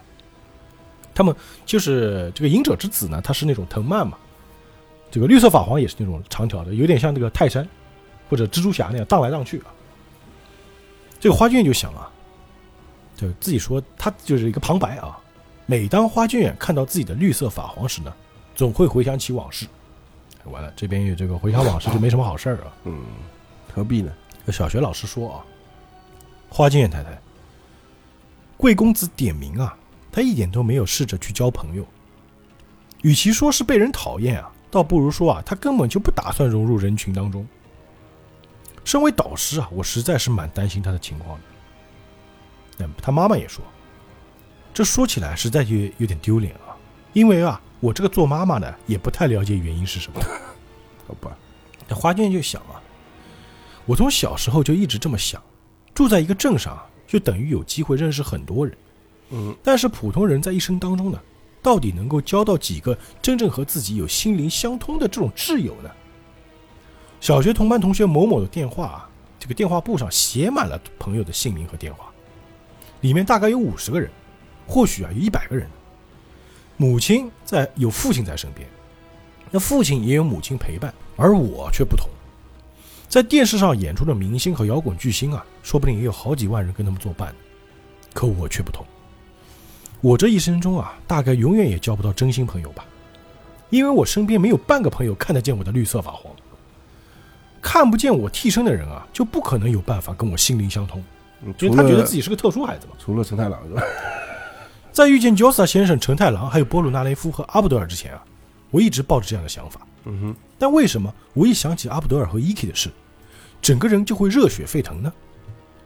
[1.16, 4.18] 他们就是这个隐者之子呢，他是那种藤蔓嘛，
[5.10, 7.68] 这个绿色法皇也是那种长条的，有点像那个泰山
[8.30, 9.66] 或者蜘蛛侠那样荡来荡去啊。
[11.20, 12.12] 这个花卷就想啊，
[13.16, 15.18] 就自己说他就是一个旁白啊。
[15.66, 18.14] 每当花卷看到自己的绿色法皇时呢，
[18.56, 19.66] 总会回想起往事。
[20.46, 22.74] 完了，这边有这个回想往事就没什么好事儿啊。
[22.86, 23.04] 嗯，
[23.74, 24.14] 何必呢？
[24.50, 25.46] 小学老师说啊，
[26.48, 27.20] 花京院太太，
[28.56, 29.78] 贵公子点名啊，
[30.10, 31.86] 他一点都没有试着去交朋友。
[33.02, 37.48] 与其说是被人讨厌啊，倒不如说啊，他根本就不打算融入人群当中。
[38.84, 41.44] 身为导师啊，我实在是蛮担心他的情况的。
[42.78, 43.64] 那他妈妈也说，
[44.74, 46.72] 这说起来实在就有点丢脸啊，
[47.14, 50.22] 因为啊，我这个做妈妈的也不太了解原因是什么。
[51.08, 51.38] 好吧，
[51.88, 52.80] 那花间就想啊，
[53.86, 55.42] 我从小时候就一直这么想，
[55.94, 58.78] 住在一个镇上啊，就等于有机会认识很多人。
[59.32, 61.20] 嗯，但是普通人在一生当中呢，
[61.68, 65.90] 到底能够交到几个真正和自己有心灵相通的这种挚友呢？
[67.20, 72.06] 小学同班同学某某的电话啊，这个电话簿上写满了朋友的姓名和电话，
[73.02, 74.10] 里面大概有五十个人，
[74.66, 75.68] 或许啊有一百个人。
[76.78, 78.66] 母亲在，有父亲在身边，
[79.52, 82.10] 那父亲也有母亲陪伴，而我却不同。
[83.10, 87.36] 在电视上演出的明星和摇滚巨星啊，说不定也有好几万人跟他们作伴，
[88.14, 88.86] 可我却不同。
[90.02, 92.86] 我这一生中啊，大概永远也交不到真心朋友吧，
[93.70, 96.32] 因为我身边没有半个朋友看得见我的绿色法皇，
[97.62, 101.04] 看不见我替身的人啊，就不可能有办法跟我心灵相通，
[101.44, 102.94] 嗯因为他觉得自己是个特殊孩子嘛。
[103.00, 103.82] 除了陈太郎是吧？
[104.92, 108.24] 在遇见焦萨先生、陈太郎还有波鲁纳雷夫和阿布德尔之前啊，
[108.72, 109.82] 我一直抱着这样的想法。
[110.06, 112.90] 嗯哼，但为什么我一想起阿布德尔和伊 k 的事，
[113.62, 115.12] 整个人就会热血沸腾呢？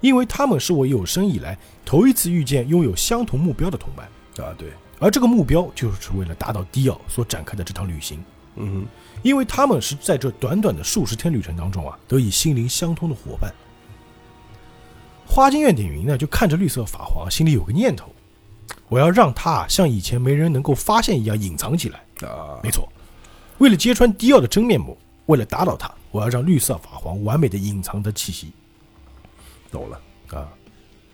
[0.02, 4.06] 因为他们是我有生以来头一次遇见拥有相同目标的同伴，
[4.46, 8.22] 啊对，而这个目标就是为了达到迪奥所展开的这趟旅行。
[8.56, 8.86] 嗯
[9.22, 13.54] 因为他们是在这短短的数十天旅程当中啊，得以心灵相通的伙伴。
[15.28, 18.12] 花京院点云呢，就看着绿色法皇，心里有个念头：
[18.90, 22.00] 我要让他像以前没人能够发现一样隐藏起来。
[22.28, 22.92] 啊，没错，
[23.60, 24.98] 为了揭穿迪奥的真面目，
[25.28, 28.52] 为了打倒他，我要让绿色法皇完美的隐藏的气息。
[29.72, 30.00] 懂了，
[30.38, 30.52] 啊，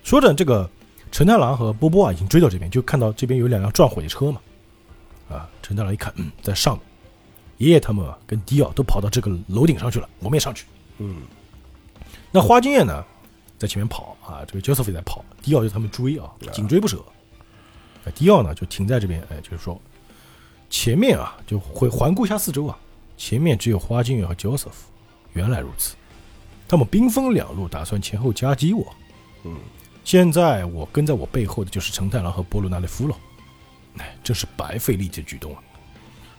[0.03, 0.69] 说着，这个
[1.11, 4.41] 陈太郎和波波啊已经追到这边，就看到这边有两辆撞毁的车嘛。
[5.29, 6.83] 啊，陈太郎一看，嗯，在上面，
[7.57, 10.65] 爷爷他们啊跟迪奥都跑到这个楼顶上去了，我们也上去。
[10.97, 11.21] 嗯，
[12.31, 13.03] 那花金叶呢，
[13.57, 17.03] 在前面跑啊，这个 Joseph 也在跑，迪奥就他们追啊，紧追不舍。
[18.05, 19.79] 哎迪奥呢就停在这边，哎，就是说
[20.69, 22.77] 前面啊就会环顾一下四周啊，
[23.17, 24.87] 前面只有花金叶和 Joseph。
[25.33, 25.95] 原来如此，
[26.67, 28.85] 他们兵分两路，打算前后夹击我。
[29.43, 29.55] 嗯，
[30.03, 33.15] 现在我跟在我背后的就是承太郎和波鲁纳雷夫了。
[33.97, 35.61] 哎，真是白费力气举动啊！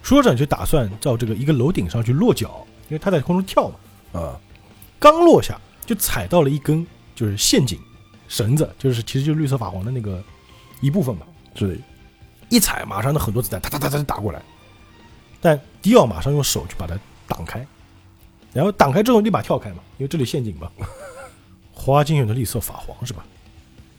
[0.00, 4.20] 说着就打算照这个一个楼顶上去落脚，因为他在空中跳嘛。
[4.20, 4.40] 啊，
[4.98, 7.78] 刚落下就踩到了一根就是陷阱
[8.28, 10.22] 绳子，就是其实就是绿色法皇的那个
[10.80, 11.26] 一部分嘛。
[11.56, 11.80] 所以
[12.48, 14.40] 一踩，马上那很多子弹哒哒哒哒打过来，
[15.40, 17.66] 但迪奥马上用手去把它挡开，
[18.58, 20.68] 然后挡开之后立马跳开嘛，因为这里陷阱嘛。
[21.72, 23.24] 花京院的绿色法皇是吧？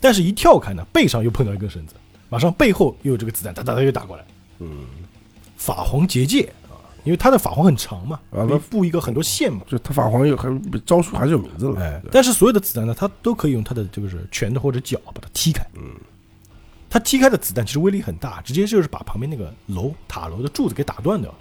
[0.01, 1.93] 但是一跳开呢，背上又碰到一根绳子，
[2.27, 4.25] 马上背后又有这个子弹哒哒哒又打过来。
[4.57, 4.85] 嗯，
[5.55, 9.61] 法皇结界啊，因为他的法皇很长嘛，啊可以布一个很多线嘛。
[9.65, 10.49] 就他法皇有还
[10.85, 15.65] 招数还是有名字了，哎，但是所有的子弹呢，他都可以用他的这个是拳头或者脚把它踢开。
[15.75, 15.95] 嗯，
[16.89, 21.37] 他踢开的子弹其实威力很大，直接就是把旁边那个楼塔楼的柱子给打断掉了。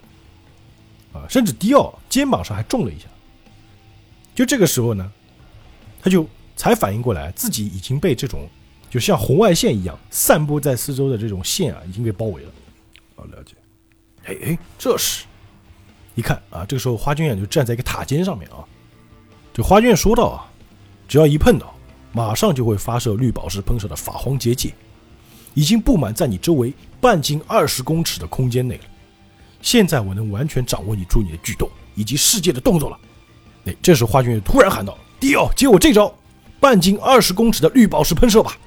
[1.13, 3.05] 啊，甚至迪奥肩膀上还中了一下。
[4.35, 5.11] 就这个时候呢，
[6.01, 8.47] 他就才反应过来，自己已经被这种
[8.89, 12.51] 就像红外线一样散布在四周的这种线啊，已经给包围了。
[13.15, 13.53] 哦，了解，
[14.25, 15.25] 哎哎，这时
[16.15, 18.63] 一看啊，这个时候花君远就站在一个塔尖上面啊。
[19.53, 20.47] 这花君远说道啊，
[21.07, 21.75] 只要一碰到，
[22.13, 24.73] 马上就会发射绿宝石喷射的法皇结界，
[25.53, 28.83] 已经布满在你周围半径二十公尺的空间内了。
[29.61, 32.99] 现在我能完全掌握你住你的举动以及世界的动作了。
[33.65, 36.13] 哎，这时花君远突然喊道：“迪奥，接我这招，
[36.59, 38.57] 半径二十公尺的绿宝石喷射吧！”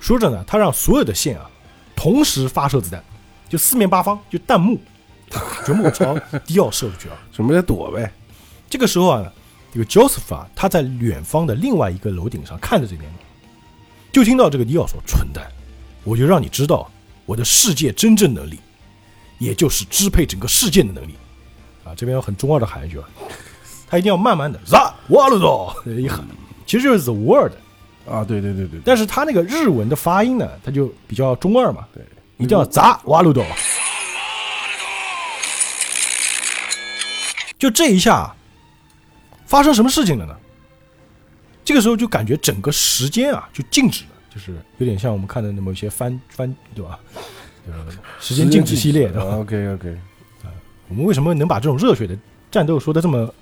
[0.00, 1.48] 说着呢，他让所有的线啊
[1.94, 3.02] 同时发射子弹。
[3.48, 4.78] 就四面八方就弹幕，
[5.64, 6.14] 全部朝
[6.44, 7.16] 迪奥射出去啊！
[7.32, 8.12] 什么叫躲呗？
[8.68, 9.32] 这个时候啊，
[9.72, 13.10] 这个 Joseph 啊，他在远方的另外一个楼顶上看着这边，
[14.12, 15.50] 就听到这个迪奥说：“蠢蛋，
[16.04, 16.90] 我就让你知道
[17.24, 18.60] 我的世界真正能力，
[19.38, 21.14] 也就是支配整个世界的能力。”
[21.84, 23.08] 啊，这边有很中二的喊一句啊，
[23.88, 25.38] 他一定要慢慢的 “za w a l
[25.84, 26.22] d 一喊，
[26.66, 27.52] 其实就是 the word，
[28.06, 32.04] 啊，对对对对，但是他那个日文的发音呢，他就比较中二嘛，对，
[32.36, 33.42] 一定要砸瓦鲁多。
[37.58, 38.34] 就这一下，
[39.46, 40.36] 发生什么事情了呢？
[41.64, 47.00] 这个时候就感觉整个时间啊就静止了，就是有点像我们看的那么一些翻翻，对吧？
[47.66, 47.86] 呃，
[48.20, 49.98] 时间静止系列，对吧？OK OK，
[50.88, 52.16] 我们为什么能把这种热血的
[52.50, 53.32] 战斗说的这么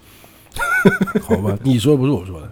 [1.22, 2.50] 好吧，你说的不是我说的，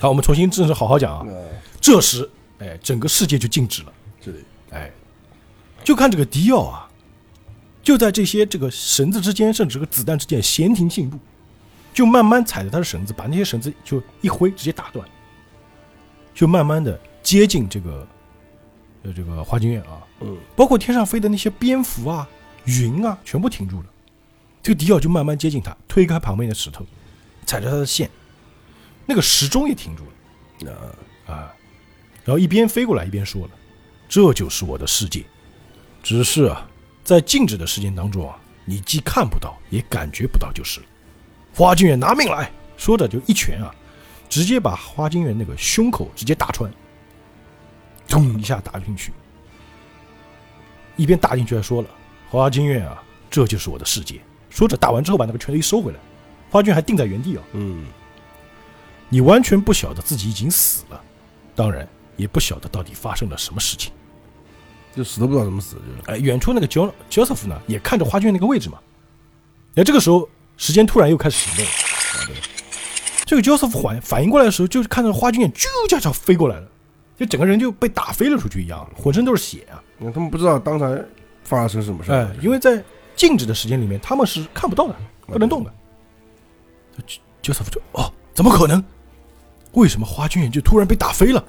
[0.00, 0.08] 好？
[0.08, 1.26] 我们重新正式好好讲啊。
[1.26, 1.34] 啊，
[1.80, 3.92] 这时，哎，整个世界就静止了。
[4.20, 4.38] 这里
[4.70, 4.90] 哎，
[5.84, 6.88] 就看这个迪奥啊，
[7.82, 11.18] 就在这些这个绳子之间，甚至这个子弹之间闲庭信步，
[11.92, 15.06] 就慢慢踩着他的绳子，把那些绳子就一挥，直接打断，
[16.34, 18.06] 就慢慢的接近这个
[19.02, 22.28] 呃这个花京院啊，嗯，包括天上飞的那些蝙蝠啊、
[22.64, 23.86] 云啊，全部停住了。
[24.62, 26.86] 这个迪奥就慢慢接近他，推开旁边的石头，
[27.44, 28.08] 踩着他的线，
[29.06, 30.72] 那个时钟也停住了。
[31.26, 31.54] 啊，啊，
[32.24, 33.50] 然后一边飞过来一边说了
[34.08, 35.24] ：“这就是我的世界，
[36.02, 36.68] 只是啊，
[37.02, 40.86] 在静止的时间当中啊，你既看不到也感觉不到就是了。”
[41.54, 42.50] 花京院拿命来！
[42.76, 43.74] 说着就一拳啊，
[44.28, 46.72] 直接把花京院那个胸口直接打穿，
[48.08, 49.12] 咚一下打进去。
[50.96, 51.88] 一边打进去还说了
[52.30, 54.20] ：“花京院啊，这就是我的世界。”
[54.50, 55.98] 说着打完之后把那个拳头一收回来，
[56.50, 57.42] 花君还定在原地啊。
[57.52, 57.86] 嗯，
[59.08, 61.00] 你完全不晓得自己已经死了，
[61.54, 63.92] 当然也不晓得到底发生了什么事情。
[64.94, 68.78] 就死都不知道怎么死，就是哎，远处那个 Jo Joseph 呢，也看着花卷那个位置嘛。
[69.76, 70.28] 哎，这个时候
[70.58, 71.70] 时间突然又开始行动了。
[71.70, 72.36] 啊对
[73.24, 76.68] 这个 Joseph 反反应过来的时候，就是看到花卷啾一下就飞过来了，
[77.22, 79.78] 就整个人就被打飞了出去一样，浑身都是血啊！
[80.12, 81.00] 他们不知道刚才
[81.44, 82.82] 发生什么事儿，哎，因为在
[83.14, 84.96] 静止的时间里面，他们是看不到的，
[85.28, 85.72] 不能动的。
[87.40, 88.82] Joseph 就哦，怎么可能？
[89.74, 91.44] 为什么花君远就突然被打飞了？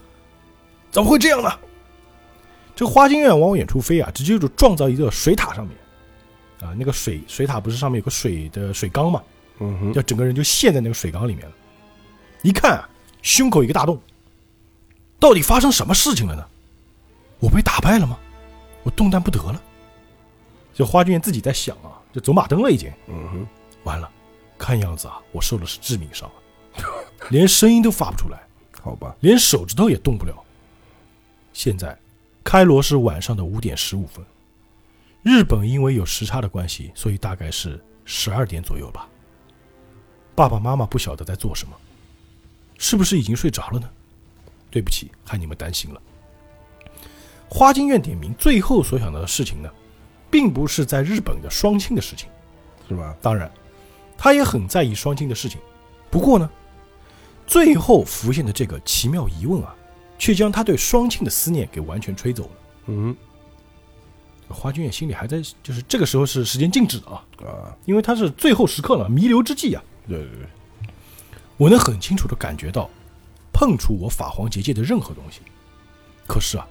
[0.91, 1.49] 怎么会这样呢？
[2.75, 5.75] 这个花京院往远处飞啊，直接就撞到一个水塔上面，
[6.61, 9.23] 啊，那个水水塔不是上面有个水的水缸嘛，
[9.59, 11.51] 嗯哼，就整个人就陷在那个水缸里面了。
[12.43, 12.87] 一看啊，
[13.23, 13.99] 胸口一个大洞，
[15.23, 16.45] 到底发生什么事情了呢？
[17.39, 18.19] 我被打败了吗？
[18.83, 19.63] 我动弹不得了。
[20.73, 22.91] 就花君燕自己在想啊，就走马灯了已经。
[23.07, 23.47] 嗯哼，
[23.85, 24.11] 完了，
[24.57, 26.29] 看样子啊，我受的是致命伤
[26.75, 26.83] 啊，
[27.31, 28.43] 连声音都发不出来，
[28.81, 30.35] 好吧，连手指头也动不了。
[31.53, 31.97] 现在，
[32.43, 34.25] 开罗是晚上的五点十五分，
[35.21, 39.07] 日本因为有时差的关系，所以大概是十二点左右吧。
[40.35, 41.73] 爸爸妈妈不晓得在做什么，
[42.77, 43.89] 是不是已经睡着了呢？
[44.73, 46.01] 对不起，害你们担心了。
[47.47, 49.69] 花京院点名最后所想到的事情呢，
[50.31, 52.27] 并不是在日本的双亲的事情。
[52.89, 53.15] 是吧？
[53.21, 53.49] 当然，
[54.17, 55.61] 他也很在意双亲的事情。
[56.09, 56.49] 不过呢，
[57.45, 59.75] 最后浮现的这个奇妙疑问啊，
[60.17, 62.49] 却将他对双亲的思念给完全吹走了。
[62.87, 63.15] 嗯
[64.49, 69.83] 花京院心里还在，就是这个时候是时间静止的啊，啊，因为他是最后时刻了，弥留之际啊。
[70.07, 70.89] 对对对，
[71.57, 72.89] 我能很清楚的感觉到，
[73.53, 75.39] 碰触我法皇结界的任何东西。
[76.27, 76.67] 可是啊，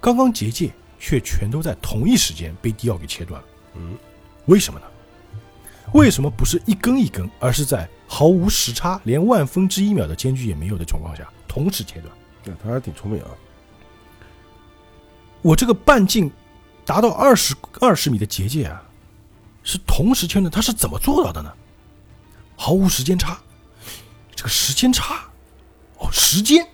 [0.00, 3.48] 刚刚结界却全都在同一时间被迪奥给切断了。
[3.74, 3.96] 嗯，
[4.46, 4.86] 为什么呢？
[5.94, 12.14] 为什么不是一根一根，而是在毫无时差、连万分之一秒的间距也没有的情况下同时切断？
[12.44, 13.30] 那他还挺聪明啊。
[15.40, 16.30] 我这个半径
[16.84, 18.82] 达到二十二十米的结界啊，
[19.62, 21.50] 是同时切断，他是怎么做到的呢？
[22.54, 23.38] 毫无时间差，
[24.34, 25.22] 这个时间差，
[25.98, 26.66] 哦，时间，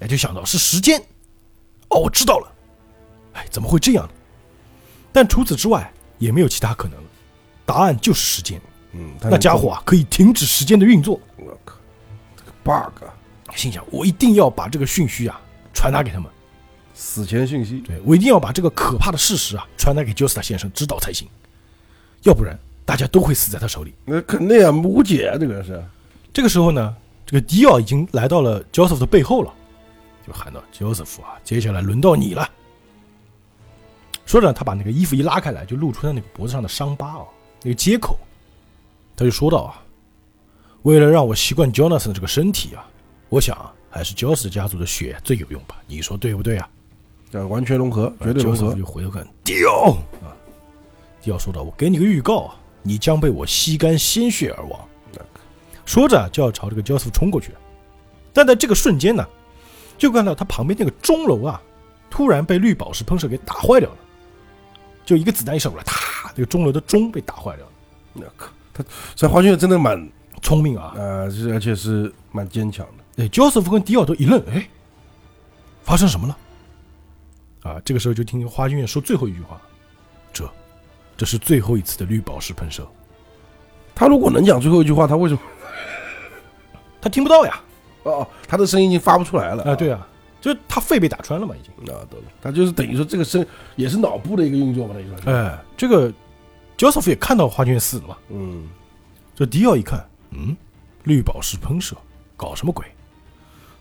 [0.00, 1.00] 哎，就想到是时间，
[1.88, 2.52] 哦，我知道了，
[3.34, 4.12] 哎，怎么会这样呢？
[5.12, 7.08] 但除此之外也没有其他可能了，
[7.66, 8.60] 答案就是时间。
[8.92, 11.20] 嗯，那家伙啊，可以停止时间的运作。
[11.36, 11.76] 我靠，
[12.36, 15.40] 这个 bug，啊心想，我一定要把这个讯息啊
[15.72, 16.30] 传达给他们，
[16.94, 21.28] 死前讯息，对我一定要把这个可怕的事实啊传达给 j o s t a 先生知道才行，
[22.22, 23.94] 要不然大家都会死在他手里。
[24.04, 25.84] 那肯定啊，无解啊，这个是。
[26.32, 26.94] 这个时候呢，
[27.30, 29.54] 这个迪奥已经来到了 Joseph 的背后了，
[30.26, 32.50] 就喊道：“Joseph 啊，接下来轮到你了。”
[34.26, 37.24] 说着，他把那个衣服一拉开来，就露出他那个脖子上的伤疤啊，
[37.62, 38.18] 那个接口。
[39.14, 39.78] 他就说道啊
[40.82, 42.84] ：“为了让我习惯 Jonathan 这个身体啊，
[43.28, 45.76] 我想啊，还是 Joseph 家族的血最有用吧？
[45.86, 46.68] 你说对不对啊？”
[47.30, 48.74] 要完全融合，绝对融合。
[48.74, 50.34] 就回头看迪奥啊，
[51.22, 54.80] 迪奥说道：“我给你个预告啊，你将被我吸干鲜血而亡。”
[55.90, 57.50] 说着就要朝这个 Joseph 冲过去，
[58.32, 59.26] 但在这个瞬间呢，
[59.98, 61.60] 就看到他旁边那个钟楼啊，
[62.08, 63.96] 突然被绿宝石喷射给打坏掉了，
[65.04, 67.72] 就一个子弹一射过来，啪，这个钟楼的钟被打坏掉了。
[68.12, 68.84] 那可，他
[69.16, 70.08] 这华军真的蛮
[70.42, 70.92] 聪明啊！
[70.94, 73.24] 呃，是而且是蛮坚强的。
[73.24, 74.70] 哎，Joseph 跟迪奥都一愣，哎，
[75.82, 76.36] 发生什么了？
[77.68, 79.60] 啊，这个时候就听花君院说最后一句话
[80.32, 80.48] ：“这，
[81.16, 82.86] 这是最后一次的绿宝石喷射。
[83.92, 85.40] 他如果能讲最后一句话，他为什么？”
[87.00, 87.60] 他听不到呀！
[88.02, 90.06] 哦，他的声音已经发不出来了啊，对啊，
[90.40, 91.94] 就是他肺被打穿了嘛，已经。
[91.94, 92.26] 啊，懂了。
[92.40, 93.44] 他就是等于说这个声
[93.76, 95.28] 也是脑部的一个运作嘛，等于说是。
[95.30, 96.12] 哎，这个
[96.78, 98.68] Joseph 也看到花君院死了嘛，嗯，
[99.34, 100.56] 这迪奥一看，嗯，
[101.04, 101.96] 绿宝石喷射，
[102.36, 102.86] 搞什么鬼？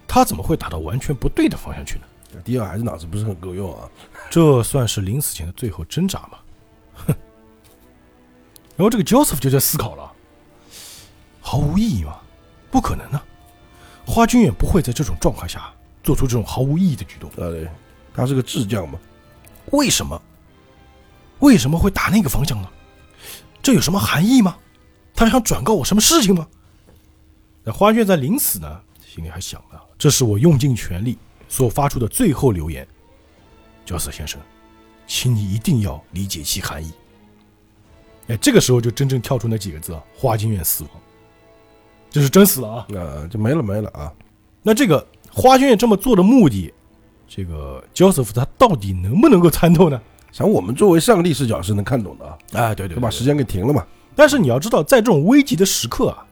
[0.07, 2.41] 他怎么会打到完全不对的方向去呢？
[2.43, 3.89] 迪奥还是脑子不是很够用啊。
[4.29, 6.37] 这算是临死前的最后挣扎吗？
[7.07, 7.15] 哼。
[8.75, 10.11] 然后这个 Joseph 就在思考了，
[11.41, 12.17] 毫无意义吗？
[12.71, 13.23] 不可能啊！
[14.05, 15.71] 花君远不会在这种状况下
[16.03, 17.29] 做出这种毫无意义的举动。
[17.31, 17.67] 啊，对，
[18.13, 18.97] 他是个智将嘛。
[19.71, 20.19] 为什么？
[21.39, 22.67] 为什么会打那个方向呢？
[23.61, 24.57] 这有什么含义吗？
[25.13, 26.47] 他想转告我什么事情吗？
[27.63, 31.17] 那花卷在临死呢，心里还想呢，这是我用尽全力
[31.47, 32.87] 所发出的最后留言。
[33.85, 34.39] 角色先生，
[35.05, 36.91] 请你一定要理解其含义。
[38.27, 40.91] 哎，这个时候就真正跳出那几个字啊，花京院死亡，
[42.09, 42.87] 这是真死了啊。
[42.95, 44.11] 啊，就没了没了啊。
[44.61, 46.73] 那这个花卷这么做的目的，
[47.27, 49.99] 这个 Joseph 他到底能不能够参透呢？
[50.31, 53.85] 想我们作为上帝视角是能看懂的啊，哎，对对就把时间给停了嘛。
[54.15, 56.25] 但是你要知道，在这种危急的时刻啊，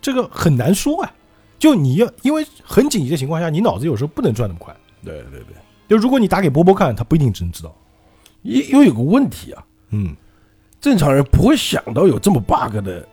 [0.00, 1.14] 这个很难说啊。
[1.58, 4.76] 就你要因为很紧急的情况下，你脑子有时候不能转那么快。
[5.04, 5.54] 对对对，
[5.88, 7.72] 就如果你打给波波看，他不一定真知道。
[8.42, 10.14] 因因为有个问题啊，嗯，
[10.80, 13.06] 正常人不会想到有这么 bug 的，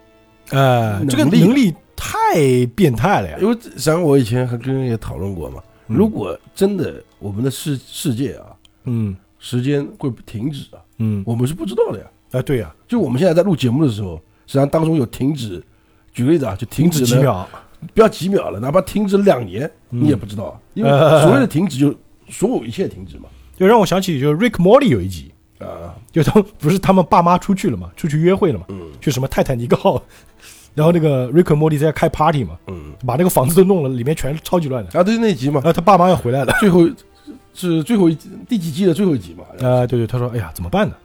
[0.52, 1.74] 呃，这个能力。
[2.02, 3.38] 太变态了呀。
[3.41, 5.97] 因为像我以前还跟人也讨论过嘛，嗯。
[5.97, 8.45] 如果真的我们的世世界啊，
[8.86, 9.14] 嗯。
[9.38, 12.06] 时间会停止啊，嗯，我们是不知道的呀。
[12.32, 14.16] 啊，对呀，就我们现在在录节目的时候，
[14.47, 15.62] 实际上当中有停止，
[16.14, 17.50] 举个例子啊，就停止了，几秒，
[17.93, 20.02] 不要几秒了，哪怕停止两年，嗯。
[20.02, 20.45] 你也不知道。
[20.45, 21.22] 啊，因为呃。
[21.24, 21.93] 所谓的停止就
[22.30, 23.24] 所有一切停止嘛。
[23.58, 28.88] 就让我想起就是 Rick Morty 有一集，啊，就他们不是他们爸妈出去了嘛，出去约会了嘛，嗯。
[29.02, 30.02] 去什么泰坦尼克号，
[30.74, 35.55] 然后那个 Rick 和 Morty 在开 party 嘛，嗯，把那个房子都弄了，里面全是超级乱的，啊，对那集嘛。
[35.55, 36.88] 然，后他爸妈要回来了，最后
[37.53, 39.43] 是最后一集第几季的最后一集嘛？
[39.67, 40.95] 啊，对对，他说，哎呀，怎么办呢？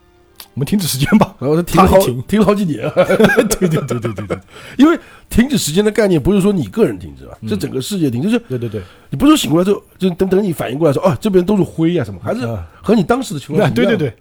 [0.55, 1.35] 我们停止时间吧。
[1.41, 2.23] 然后他停了好停。
[2.29, 4.39] 停了好几年，对对对对对对。
[4.79, 4.97] 因为
[5.29, 7.49] 停止时间的概念不是说你个人停止吧，嗯。
[7.49, 12.65] 是整个世界停止，就是对对对，你不是说醒过来之后，就等等你反应过来说，哦，这边都是灰啊什么，还是啊。
[12.81, 13.75] 和你当时的情况是一样。
[13.75, 14.15] 对对对，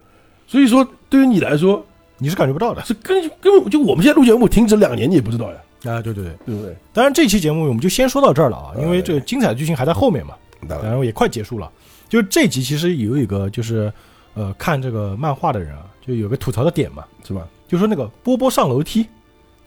[0.48, 1.86] 所以说对于你来说
[2.24, 5.58] 你是感觉不到的是根根本就我们现在录节目停止两年你也不知道呀，
[5.92, 6.34] 啊，对对对。
[6.46, 6.74] 对不对？
[6.94, 10.36] 当然，这期节目我们就先说到这儿了啊，因为这个精彩的剧情还在后面嘛，
[10.70, 11.70] 当然后也快结束了。
[12.08, 13.92] 就是这集其实有一个就是
[14.36, 17.46] 呃看这个漫画的人啊，就有个吐槽的点嘛，是吧？
[17.68, 19.06] 就说那个波波上楼梯，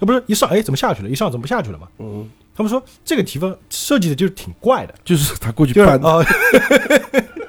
[0.01, 1.87] 他不是一上哎怎么下去了，一上怎么不下去了嘛？
[1.99, 2.27] 嗯，
[2.57, 6.25] 他们说这个地方设计的就是挺怪的，就是他过去就是搬，啊，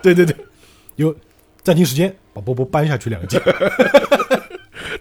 [0.01, 0.35] 对对对，
[0.97, 1.15] 有
[1.63, 3.37] 暂停时间把波波搬下去两级，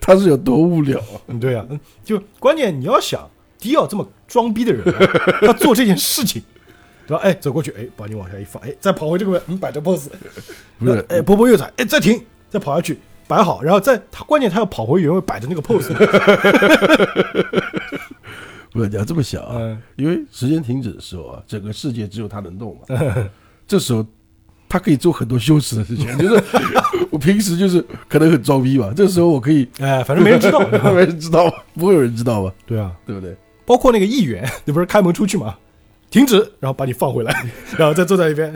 [0.01, 1.21] 他是有多无聊啊？
[1.29, 3.29] 嗯对啊，嗯就关键你要想
[3.59, 4.99] 迪奥这么装逼的人啊，
[5.43, 6.43] 他做这件事情。
[7.09, 7.23] 对吧？
[7.23, 10.09] 哎，走过去，哎，把你往下一放，哎，再跑回这个位，嗯，摆着 pose，
[10.77, 12.21] 不是，哎，波波又踩，哎，再停，
[12.51, 15.93] 再跑下去，摆好，然后再他关键他要跑回原位，摆着那个 pose，
[18.73, 22.97] 不是你要这么想啊，嗯，因为时间停止的时候啊，整个世界只有他能动嘛，
[23.69, 24.05] 这时候。
[24.69, 26.43] 他可以做很多羞耻的事情， 就是
[27.11, 30.61] 我平时就是可能很装逼吧，这时候我可以，哎，反正没人知道，
[30.93, 31.53] 没人知道？
[31.75, 32.53] 不会有人知道吧？
[32.67, 33.35] 对啊，对不对？
[33.65, 35.57] 包括那个议员， 你不是开门出去嘛，
[36.11, 37.45] 停止，然后把你放回来，
[37.77, 38.53] 然后再坐在一边，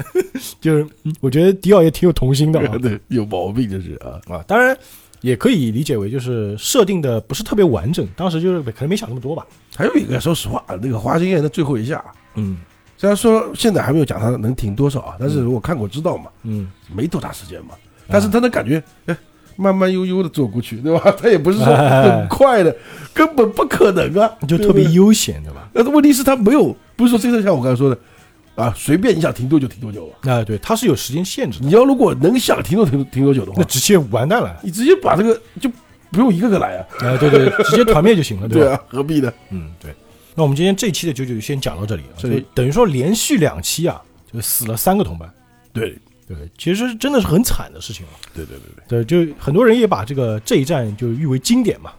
[0.61, 4.77] 就是嗯我觉得迪奥也挺有童心的啊对，有毛病就是啊，啊，当然
[5.21, 9.45] 也可以理解为就是设定的不是特别完整，当时就是可能没想那么多吧，
[9.77, 12.03] 还有一个，说实话，那个花京院的最后一下，
[12.37, 12.59] 嗯
[13.01, 17.71] 虽然说现在还没有讲他能停多少啊，但是如果看过知道嘛，嗯，没多大时间嘛，
[18.07, 19.17] 但是他的感觉，哎，
[19.57, 21.11] 慢慢悠悠的走过去，对吧？
[21.19, 22.77] 他也不是说很快的，
[23.15, 24.85] 根本不可能啊， 就特别。
[24.91, 25.67] 悠闲，对吧？
[25.73, 27.99] 但是问题是，他没有，不是说真的像我刚才说的，
[28.55, 30.29] 啊，随便你想停多久停多久啊。
[30.31, 35.71] 啊，对，它是有时间限制的，你要如果能想停多停停多久的话，那直接完蛋了，你直接把这个就
[36.11, 36.85] 不用一个个来啊。
[37.07, 38.53] 啊，对对，直接团灭就行了，吧？
[38.55, 39.33] 对啊，何必呢？
[39.49, 39.95] 嗯，对。
[40.41, 44.01] 那我们今天这一期的九九就先讲到这里啊，所以等于说连续两期啊，
[44.33, 45.31] 就死了三个同伴，
[45.71, 46.35] 对对？
[46.57, 48.17] 其实真的是很惨的事情啊。
[48.33, 51.93] 对对对对，对，就很多人也把这个这一战就誉为经典嘛，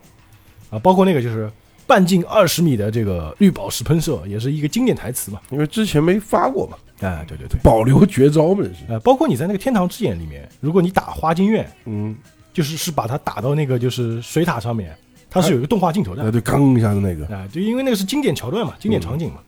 [0.72, 1.52] 啊，包括那个就是
[1.86, 5.40] 半径二十米的这个绿宝石喷射，也是一个经典台词嘛。
[5.52, 8.80] 因为之前没发过嘛，哎，对对对，保留绝招嘛，这是。
[8.88, 12.16] 呃，包括你在那个天堂之眼里面，如果你打花京院，嗯，
[12.52, 14.98] 就是是把它打到那个就是水塔上面，
[15.32, 19.40] 它是有一个动画镜头的，啊，对，刚一下子那个，啊，就因为那个是经典桥段嘛，经典场景嘛。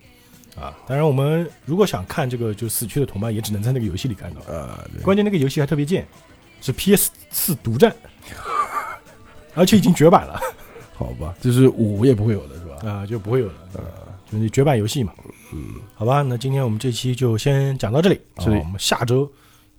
[0.56, 4.40] 啊，当然，我们如果想看这个就死去的同伴，也只能在那个游戏里看到。
[4.54, 6.08] 啊，对，关键那个游戏还特别贱，
[6.62, 7.94] 是 PS 四独占，
[9.56, 10.40] 而且已经绝版了。
[10.96, 12.88] 好吧，就是五也不会有的是吧？
[12.88, 13.82] 啊，就不会有了，啊，
[14.32, 15.12] 就是绝版游戏嘛。
[15.52, 18.60] 嗯，好吧，那今天我们这期就先讲到这里，啊，这里。
[18.60, 19.30] 我们下周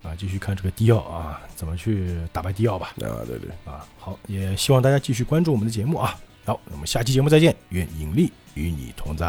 [0.05, 2.93] 啊，继续看这个迪奥啊，怎么去打败迪奥吧。
[2.97, 6.15] 啊，对对，啊，好，也希望大家继续关注我们的节目啊。
[6.45, 9.25] 好，我们下期节目再见，愿引力与你同在。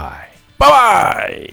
[0.58, 1.50] 拜拜。